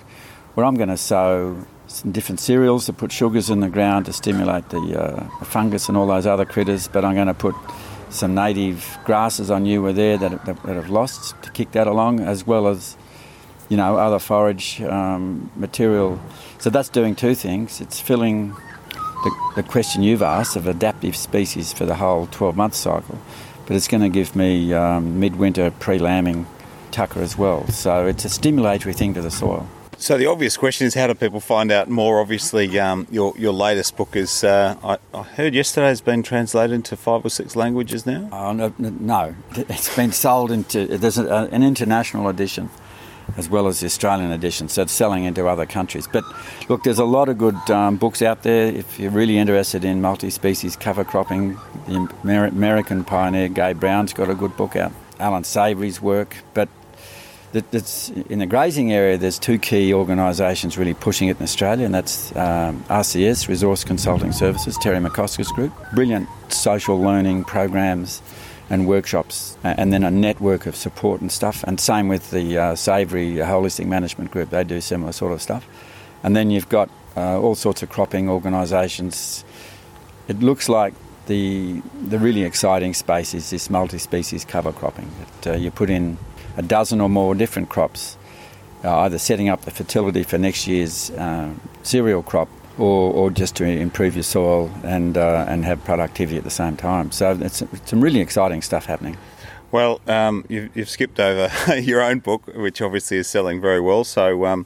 where 0.54 0.66
I'm 0.66 0.76
going 0.76 0.90
to 0.90 0.98
sow 0.98 1.66
some 1.88 2.12
different 2.12 2.40
cereals 2.40 2.86
to 2.86 2.94
put 2.94 3.12
sugars 3.12 3.50
in 3.50 3.60
the 3.60 3.70
ground 3.70 4.06
to 4.06 4.14
stimulate 4.14 4.70
the, 4.70 4.80
uh, 5.00 5.40
the 5.40 5.46
fungus 5.46 5.90
and 5.90 5.98
all 5.98 6.08
those 6.08 6.26
other 6.26 6.46
critters, 6.46 6.88
but 6.88 7.04
I'm 7.04 7.16
going 7.16 7.28
to 7.28 7.34
put 7.34 7.56
some 8.10 8.36
native 8.36 8.98
grasses 9.06 9.52
I 9.52 9.60
knew 9.60 9.82
were 9.82 9.94
there 9.94 10.18
that, 10.18 10.46
that, 10.46 10.64
that 10.64 10.76
have 10.76 10.90
lost 10.90 11.42
to 11.44 11.52
kick 11.52 11.72
that 11.72 11.88
along, 11.88 12.20
as 12.20 12.46
well 12.46 12.68
as 12.68 12.98
you 13.72 13.78
know, 13.78 13.96
other 13.98 14.20
forage 14.20 14.82
um, 14.82 15.50
material. 15.56 16.20
So 16.60 16.70
that's 16.70 16.90
doing 16.90 17.16
two 17.16 17.34
things. 17.36 17.80
It's 17.80 18.02
filling 18.02 18.50
the, 19.24 19.52
the, 19.56 19.64
question 19.64 20.04
you've 20.04 20.22
asked 20.22 20.58
of 20.58 20.68
adaptive 20.68 21.16
species 21.16 21.72
for 21.72 21.86
the 21.86 21.96
whole 21.96 22.28
12 22.28 22.58
month 22.58 22.76
cycle, 22.76 23.18
but 23.72 23.78
it's 23.78 23.88
going 23.88 24.04
to 24.04 24.10
give 24.10 24.36
me 24.36 24.74
um, 24.74 25.22
midwinter 25.22 25.72
pre 25.72 25.98
lambing 25.98 26.46
tucker 26.92 27.22
as 27.22 27.38
well. 27.38 27.66
So 27.68 28.06
it's 28.06 28.26
a 28.26 28.28
stimulatory 28.28 28.94
thing 28.94 29.14
to 29.14 29.22
the 29.22 29.32
soil. 29.32 29.66
So 29.98 30.18
the 30.18 30.26
obvious 30.26 30.58
question 30.58 30.88
is, 30.88 30.94
how 30.94 31.08
do 31.08 31.16
people 31.16 31.40
find 31.40 31.72
out 31.72 31.88
more? 31.90 32.20
Obviously, 32.20 32.78
um, 32.78 33.08
your 33.10 33.34
your 33.38 33.54
latest 33.54 33.96
book 33.96 34.14
is, 34.18 34.44
uh, 34.44 34.76
I, 34.84 34.98
I, 35.18 35.24
heard 35.24 35.54
yesterday, 35.54 35.88
has 35.88 36.02
been 36.02 36.22
translated 36.22 36.74
into 36.74 36.98
five 36.98 37.26
or 37.26 37.30
six 37.30 37.56
languages 37.56 38.06
now. 38.06 38.28
Oh, 38.34 38.52
no, 38.52 38.74
no. 38.78 39.36
it's 39.56 39.96
been 39.96 40.12
sold 40.12 40.52
into. 40.52 40.86
There's 40.98 41.18
a, 41.18 41.48
an 41.54 41.64
international 41.64 42.28
edition 42.28 42.72
as 43.38 43.50
well 43.50 43.68
as 43.68 43.80
the 43.80 43.86
Australian 43.86 44.32
edition, 44.32 44.68
so 44.68 44.84
it's 44.84 44.92
selling 44.92 45.24
into 45.24 45.48
other 45.48 45.66
countries. 45.66 46.08
But 46.08 46.24
look, 46.70 46.84
there's 46.84 47.00
a 47.00 47.06
lot 47.06 47.30
of 47.30 47.38
good 47.38 47.56
um, 47.70 47.98
books 47.98 48.22
out 48.22 48.44
there. 48.44 48.68
If 48.68 49.00
you're 49.00 49.12
really 49.12 49.38
interested 49.38 49.86
in 49.86 50.02
multi-species 50.02 50.76
cover 50.76 51.04
cropping, 51.04 51.58
the 51.88 52.10
American 52.24 53.04
pioneer 53.04 53.48
Gabe 53.50 53.80
Brown's 53.80 54.14
got 54.14 54.30
a 54.30 54.36
good 54.36 54.56
book 54.58 54.76
out. 54.76 54.92
Alan 55.20 55.44
Savory's 55.44 56.02
work, 56.02 56.38
but 56.54 56.68
that's 57.54 58.10
in 58.10 58.40
the 58.40 58.46
grazing 58.46 58.92
area. 58.94 59.18
There's 59.18 59.38
two 59.38 59.60
key 59.60 59.94
organisations 59.94 60.78
really 60.78 60.94
pushing 60.94 61.28
it 61.28 61.38
in 61.38 61.44
Australia, 61.44 61.86
and 61.86 61.94
that's 61.94 62.36
um, 62.36 62.84
RCS, 62.86 63.48
Resource 63.48 63.84
Consulting 63.84 64.32
Services, 64.32 64.78
Terry 64.82 65.00
McCosker's 65.00 65.52
group. 65.52 65.74
Brilliant 65.94 66.30
social 66.50 67.00
learning 67.00 67.44
programs 67.44 68.22
and 68.72 68.88
workshops, 68.88 69.58
and 69.66 69.92
then 69.92 70.02
a 70.02 70.10
network 70.10 70.66
of 70.66 70.78
support 70.78 71.20
and 71.20 71.30
stuff. 71.30 71.62
And 71.66 71.78
same 71.78 72.08
with 72.08 72.32
the 72.32 72.58
uh, 72.58 72.76
Savory 72.76 73.36
Holistic 73.36 73.86
Management 73.86 74.32
Group, 74.32 74.50
they 74.50 74.64
do 74.64 74.80
similar 74.80 75.12
sort 75.12 75.34
of 75.34 75.42
stuff. 75.42 75.68
And 76.24 76.38
then 76.38 76.50
you've 76.50 76.70
got 76.70 76.90
uh, 77.18 77.38
all 77.38 77.56
sorts 77.56 77.84
of 77.84 77.90
cropping 77.90 78.30
organisations. 78.30 79.44
It 80.30 80.40
looks 80.40 80.70
like 80.70 80.94
the 81.28 81.82
the 82.08 82.18
really 82.18 82.44
exciting 82.44 82.94
space 82.94 83.34
is 83.34 83.50
this 83.50 83.70
multi-species 83.70 84.46
cover 84.46 84.72
cropping. 84.72 85.12
Uh, 85.46 85.52
you 85.52 85.70
put 85.70 85.90
in 85.90 86.18
a 86.56 86.62
dozen 86.62 87.02
or 87.02 87.10
more 87.10 87.36
different 87.36 87.68
crops, 87.68 88.16
uh, 88.86 89.00
either 89.00 89.18
setting 89.18 89.50
up 89.50 89.66
the 89.66 89.72
fertility 89.72 90.24
for 90.24 90.38
next 90.38 90.66
year's 90.66 91.12
uh, 91.12 91.50
cereal 91.84 92.24
crop 92.24 92.48
or, 92.78 93.14
or 93.14 93.30
just 93.30 93.56
to 93.58 93.66
improve 93.66 94.16
your 94.16 94.24
soil 94.24 94.72
and, 94.84 95.18
uh, 95.18 95.46
and 95.48 95.66
have 95.66 95.84
productivity 95.84 96.38
at 96.38 96.44
the 96.44 96.50
same 96.50 96.78
time. 96.78 97.12
So 97.12 97.38
it's, 97.42 97.64
some 97.86 98.02
really 98.02 98.20
exciting 98.20 98.62
stuff 98.62 98.86
happening. 98.86 99.18
Well, 99.72 100.02
um, 100.08 100.46
you've, 100.50 100.76
you've, 100.76 100.90
skipped 100.90 101.20
over 101.20 101.50
your 101.80 102.02
own 102.02 102.20
book, 102.20 102.48
which 102.56 102.82
obviously 102.82 103.18
is 103.18 103.28
selling 103.28 103.62
very 103.62 103.80
well. 103.80 104.04
So 104.04 104.46
um, 104.46 104.66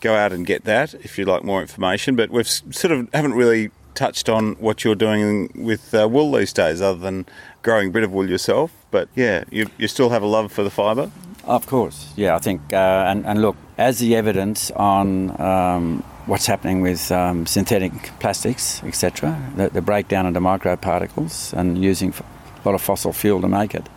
go 0.00 0.14
out 0.14 0.32
and 0.32 0.44
get 0.44 0.64
that 0.64 0.94
if 0.94 1.16
you'd 1.16 1.28
like 1.28 1.44
more 1.44 1.60
information. 1.60 2.16
But 2.16 2.30
we've 2.30 2.48
sort 2.48 2.90
of 2.90 3.08
haven't 3.14 3.34
really 3.34 3.70
touched 3.94 4.28
on 4.28 4.54
what 4.54 4.84
you're 4.84 4.94
doing 4.94 5.50
with 5.54 5.94
uh, 5.94 6.08
wool 6.08 6.32
these 6.32 6.52
days, 6.52 6.80
other 6.80 6.98
than 6.98 7.26
growing 7.62 7.88
a 7.88 7.90
bit 7.90 8.02
of 8.02 8.12
wool 8.12 8.28
yourself. 8.28 8.72
But 8.90 9.08
yeah, 9.14 9.44
you, 9.50 9.68
you 9.78 9.88
still 9.88 10.10
have 10.10 10.22
a 10.22 10.26
love 10.26 10.50
for 10.52 10.62
the 10.62 10.70
fibre. 10.70 11.10
Of 11.44 11.66
course, 11.66 12.12
yeah. 12.16 12.36
I 12.36 12.38
think, 12.38 12.72
uh, 12.72 13.06
and, 13.08 13.26
and 13.26 13.42
look, 13.42 13.56
as 13.76 13.98
the 13.98 14.14
evidence 14.14 14.70
on 14.70 15.40
um, 15.40 16.04
what's 16.26 16.46
happening 16.46 16.82
with 16.82 17.10
um, 17.10 17.46
synthetic 17.46 17.92
plastics, 18.20 18.82
etc., 18.84 19.36
the, 19.56 19.68
the, 19.70 19.82
breakdown 19.82 20.26
into 20.26 20.40
microparticles 20.40 21.52
and 21.52 21.82
using 21.82 22.14
a 22.14 22.68
lot 22.68 22.76
of 22.76 22.80
fossil 22.80 23.12
fuel 23.12 23.40
to 23.40 23.48
make 23.48 23.74
it. 23.74 23.88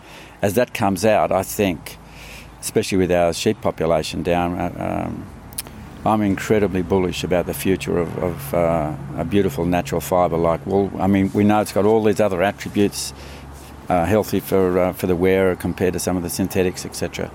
As 0.41 0.55
that 0.55 0.73
comes 0.73 1.05
out, 1.05 1.31
I 1.31 1.43
think, 1.43 1.97
especially 2.62 2.97
with 2.97 3.12
our 3.12 3.31
sheep 3.31 3.62
population 3.62 4.23
down, 4.23 4.60
uh, 4.60 5.05
um, 5.08 5.25
I'm 6.05 6.21
incredibly 6.21 6.81
bullish 6.81 7.23
about 7.23 7.45
the 7.45 7.53
future 7.53 7.97
of, 7.97 8.17
of 8.17 8.53
uh, 8.53 8.95
a 9.17 9.25
beautiful 9.25 9.65
natural 9.65 10.01
fibre 10.01 10.38
like 10.38 10.65
wool. 10.65 10.91
I 10.99 11.08
mean, 11.08 11.31
we 11.34 11.43
know 11.43 11.62
it's 11.62 11.73
got 11.73 11.86
all 11.86 12.03
these 12.03 12.19
other 12.19 12.43
attributes, 12.43 13.13
uh, 13.89 14.06
healthy 14.06 14.39
for 14.39 14.80
uh, 14.80 14.93
for 14.93 15.08
the 15.08 15.15
wearer 15.15 15.56
compared 15.56 15.93
to 15.93 16.00
some 16.00 16.17
of 16.17 16.24
the 16.24 16.30
synthetics, 16.30 16.86
etc. 16.86 17.32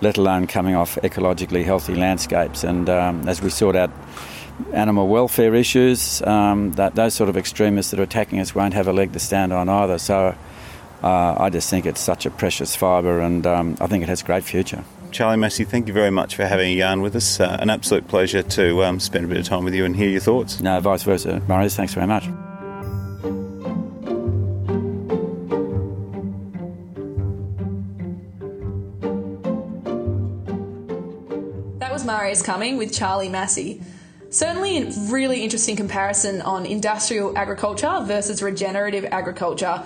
Let 0.00 0.16
alone 0.16 0.46
coming 0.46 0.74
off 0.74 0.96
ecologically 0.96 1.64
healthy 1.64 1.94
landscapes. 1.94 2.64
And 2.64 2.88
um, 2.88 3.28
as 3.28 3.40
we 3.40 3.50
sort 3.50 3.76
out 3.76 3.90
animal 4.72 5.08
welfare 5.08 5.54
issues, 5.54 6.22
um, 6.22 6.72
that 6.72 6.94
those 6.94 7.14
sort 7.14 7.28
of 7.28 7.36
extremists 7.36 7.90
that 7.90 8.00
are 8.00 8.04
attacking 8.04 8.40
us 8.40 8.54
won't 8.54 8.74
have 8.74 8.88
a 8.88 8.92
leg 8.92 9.12
to 9.12 9.18
stand 9.18 9.52
on 9.52 9.68
either. 9.68 9.98
So 9.98 10.34
uh, 11.02 11.36
I 11.38 11.50
just 11.50 11.68
think 11.70 11.86
it's 11.86 12.00
such 12.00 12.26
a 12.26 12.30
precious 12.30 12.74
fibre, 12.74 13.20
and 13.20 13.46
um, 13.46 13.76
I 13.80 13.86
think 13.86 14.02
it 14.02 14.08
has 14.08 14.22
a 14.22 14.24
great 14.24 14.44
future. 14.44 14.84
Charlie 15.10 15.36
Massy, 15.36 15.64
thank 15.64 15.86
you 15.86 15.92
very 15.92 16.10
much 16.10 16.34
for 16.34 16.44
having 16.44 16.72
a 16.72 16.74
yarn 16.74 17.00
with 17.00 17.14
us. 17.14 17.38
Uh, 17.38 17.56
an 17.60 17.70
absolute 17.70 18.08
pleasure 18.08 18.42
to 18.42 18.82
um, 18.82 18.98
spend 18.98 19.24
a 19.24 19.28
bit 19.28 19.36
of 19.36 19.44
time 19.44 19.64
with 19.64 19.74
you 19.74 19.84
and 19.84 19.94
hear 19.94 20.08
your 20.08 20.20
thoughts. 20.20 20.60
No, 20.60 20.80
vice 20.80 21.04
versa. 21.04 21.40
Marius, 21.46 21.76
thanks 21.76 21.94
very 21.94 22.08
much. 22.08 22.28
Was 31.94 32.04
Marius 32.04 32.42
Cumming 32.42 32.76
with 32.76 32.92
Charlie 32.92 33.28
Massy. 33.28 33.80
Certainly, 34.28 34.78
a 34.82 34.90
really 35.12 35.44
interesting 35.44 35.76
comparison 35.76 36.42
on 36.42 36.66
industrial 36.66 37.38
agriculture 37.38 38.00
versus 38.02 38.42
regenerative 38.42 39.04
agriculture. 39.12 39.80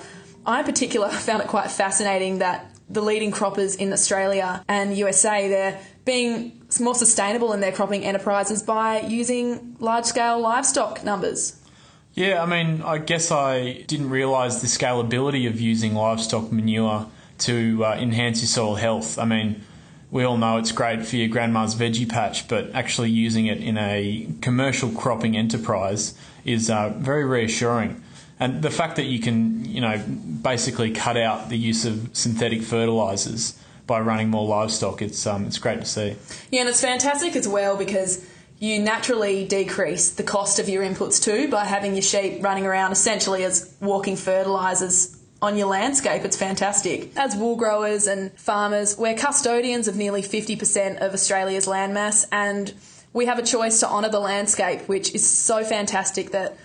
I, 0.46 0.60
in 0.60 0.64
particular, 0.64 1.10
found 1.26 1.42
it 1.42 1.48
quite 1.48 1.70
fascinating 1.70 2.38
that 2.38 2.74
the 2.88 3.02
leading 3.02 3.30
croppers 3.30 3.76
in 3.76 3.92
Australia 3.92 4.64
and 4.68 4.96
USA, 4.96 5.50
they're 5.50 5.78
being 6.06 6.62
more 6.80 6.94
sustainable 6.94 7.52
in 7.52 7.60
their 7.60 7.72
cropping 7.72 8.04
enterprises 8.04 8.62
by 8.62 9.00
using 9.00 9.76
large 9.78 10.06
scale 10.06 10.40
livestock 10.40 11.04
numbers. 11.04 11.60
Yeah, 12.14 12.42
I 12.42 12.46
mean, 12.46 12.80
I 12.80 12.96
guess 12.96 13.30
I 13.30 13.82
didn't 13.86 14.08
realise 14.08 14.62
the 14.62 14.66
scalability 14.66 15.46
of 15.46 15.60
using 15.60 15.94
livestock 15.94 16.50
manure 16.52 17.06
to 17.40 17.84
uh, 17.84 17.96
enhance 17.96 18.40
your 18.40 18.48
soil 18.48 18.76
health. 18.76 19.18
I 19.18 19.26
mean, 19.26 19.62
we 20.10 20.24
all 20.24 20.38
know 20.38 20.56
it's 20.56 20.72
great 20.72 21.04
for 21.04 21.16
your 21.16 21.28
grandma's 21.28 21.74
veggie 21.74 22.08
patch, 22.08 22.48
but 22.48 22.74
actually 22.74 23.10
using 23.10 23.46
it 23.46 23.58
in 23.58 23.76
a 23.76 24.26
commercial 24.40 24.90
cropping 24.90 25.36
enterprise 25.36 26.14
is 26.44 26.70
uh, 26.70 26.94
very 26.96 27.24
reassuring. 27.24 28.02
And 28.40 28.62
the 28.62 28.70
fact 28.70 28.96
that 28.96 29.04
you 29.04 29.20
can, 29.20 29.64
you 29.64 29.80
know, 29.80 29.98
basically 29.98 30.92
cut 30.92 31.16
out 31.16 31.48
the 31.48 31.58
use 31.58 31.84
of 31.84 32.10
synthetic 32.12 32.62
fertilizers 32.62 33.58
by 33.86 34.00
running 34.00 34.28
more 34.28 34.46
livestock, 34.46 35.02
it's 35.02 35.26
um, 35.26 35.44
it's 35.44 35.58
great 35.58 35.80
to 35.80 35.86
see. 35.86 36.16
Yeah, 36.50 36.60
and 36.60 36.68
it's 36.68 36.80
fantastic 36.80 37.36
as 37.36 37.48
well 37.48 37.76
because 37.76 38.24
you 38.60 38.80
naturally 38.80 39.46
decrease 39.46 40.10
the 40.10 40.22
cost 40.22 40.58
of 40.58 40.68
your 40.68 40.84
inputs 40.84 41.22
too 41.22 41.48
by 41.48 41.64
having 41.64 41.94
your 41.94 42.02
sheep 42.02 42.42
running 42.42 42.66
around 42.66 42.92
essentially 42.92 43.44
as 43.44 43.74
walking 43.80 44.16
fertilizers 44.16 45.17
on 45.40 45.56
your 45.56 45.68
landscape. 45.68 46.24
It's 46.24 46.36
fantastic. 46.36 47.16
As 47.16 47.36
wool 47.36 47.56
growers 47.56 48.06
and 48.06 48.32
farmers, 48.32 48.96
we're 48.98 49.14
custodians 49.14 49.88
of 49.88 49.96
nearly 49.96 50.22
50% 50.22 50.98
of 50.98 51.14
Australia's 51.14 51.66
landmass 51.66 52.26
and 52.32 52.74
we 53.12 53.26
have 53.26 53.38
a 53.38 53.42
choice 53.42 53.80
to 53.80 53.88
honour 53.88 54.10
the 54.10 54.20
landscape, 54.20 54.82
which 54.82 55.14
is 55.14 55.26
so 55.26 55.64
fantastic 55.64 56.30
that 56.32 56.56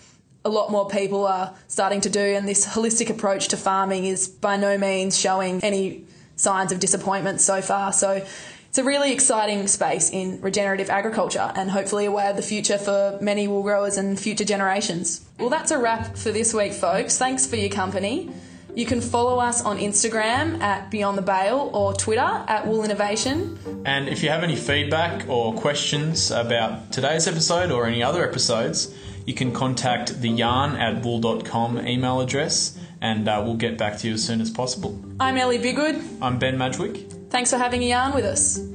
a 0.43 0.49
lot 0.49 0.71
more 0.71 0.89
people 0.89 1.25
are 1.25 1.53
starting 1.67 2.01
to 2.01 2.09
do. 2.09 2.19
And 2.19 2.47
this 2.47 2.67
holistic 2.67 3.09
approach 3.09 3.47
to 3.49 3.57
farming 3.57 4.05
is 4.05 4.27
by 4.27 4.57
no 4.57 4.77
means 4.77 5.17
showing 5.17 5.63
any 5.63 6.05
signs 6.35 6.71
of 6.71 6.79
disappointment 6.79 7.39
so 7.39 7.61
far. 7.61 7.93
So 7.93 8.25
It's 8.73 8.79
a 8.79 8.83
really 8.83 9.13
exciting 9.13 9.67
space 9.67 10.09
in 10.09 10.41
regenerative 10.41 10.89
agriculture 10.89 11.51
and 11.55 11.69
hopefully 11.69 12.05
a 12.05 12.11
way 12.11 12.27
of 12.27 12.37
the 12.37 12.41
future 12.41 12.79
for 12.79 13.19
many 13.21 13.47
wool 13.47 13.61
growers 13.61 13.97
and 13.97 14.19
future 14.19 14.45
generations. 14.45 15.23
Well, 15.37 15.49
that's 15.49 15.69
a 15.69 15.77
wrap 15.77 16.17
for 16.17 16.31
this 16.31 16.55
week, 16.55 16.73
folks. 16.73 17.19
Thanks 17.19 17.45
for 17.45 17.55
your 17.55 17.69
company. 17.69 18.31
You 18.75 18.87
can 18.87 19.01
follow 19.01 19.37
us 19.37 19.63
on 19.63 19.77
Instagram 19.77 20.59
at 20.59 20.89
Beyond 20.89 21.17
the 21.17 21.21
Bale 21.21 21.69
or 21.73 21.93
Twitter 21.93 22.21
at 22.21 22.65
Wool 22.65 22.83
Innovation. 22.83 23.59
And 23.85 24.09
if 24.09 24.23
you 24.23 24.29
have 24.29 24.43
any 24.43 24.55
feedback 24.55 25.29
or 25.29 25.53
questions 25.53 26.31
about 26.31 26.91
today's 26.91 27.27
episode 27.27 27.71
or 27.71 27.85
any 27.85 28.01
other 28.01 28.27
episodes, 28.27 28.95
you 29.27 29.35
can 29.35 29.53
contact 29.53 30.21
the 30.21 30.29
yarn 30.29 30.75
at 30.75 31.05
wool.com 31.05 31.87
email 31.87 32.19
address 32.19 32.77
and 32.99 33.27
uh, 33.27 33.41
we'll 33.45 33.57
get 33.57 33.77
back 33.77 33.99
to 33.99 34.07
you 34.07 34.15
as 34.15 34.25
soon 34.25 34.41
as 34.41 34.49
possible. 34.49 34.99
I'm 35.19 35.37
Ellie 35.37 35.59
Bigwood. 35.59 36.03
I'm 36.19 36.39
Ben 36.39 36.57
Madgwick. 36.57 37.29
Thanks 37.29 37.51
for 37.51 37.57
having 37.57 37.83
a 37.83 37.89
yarn 37.89 38.13
with 38.13 38.25
us. 38.25 38.72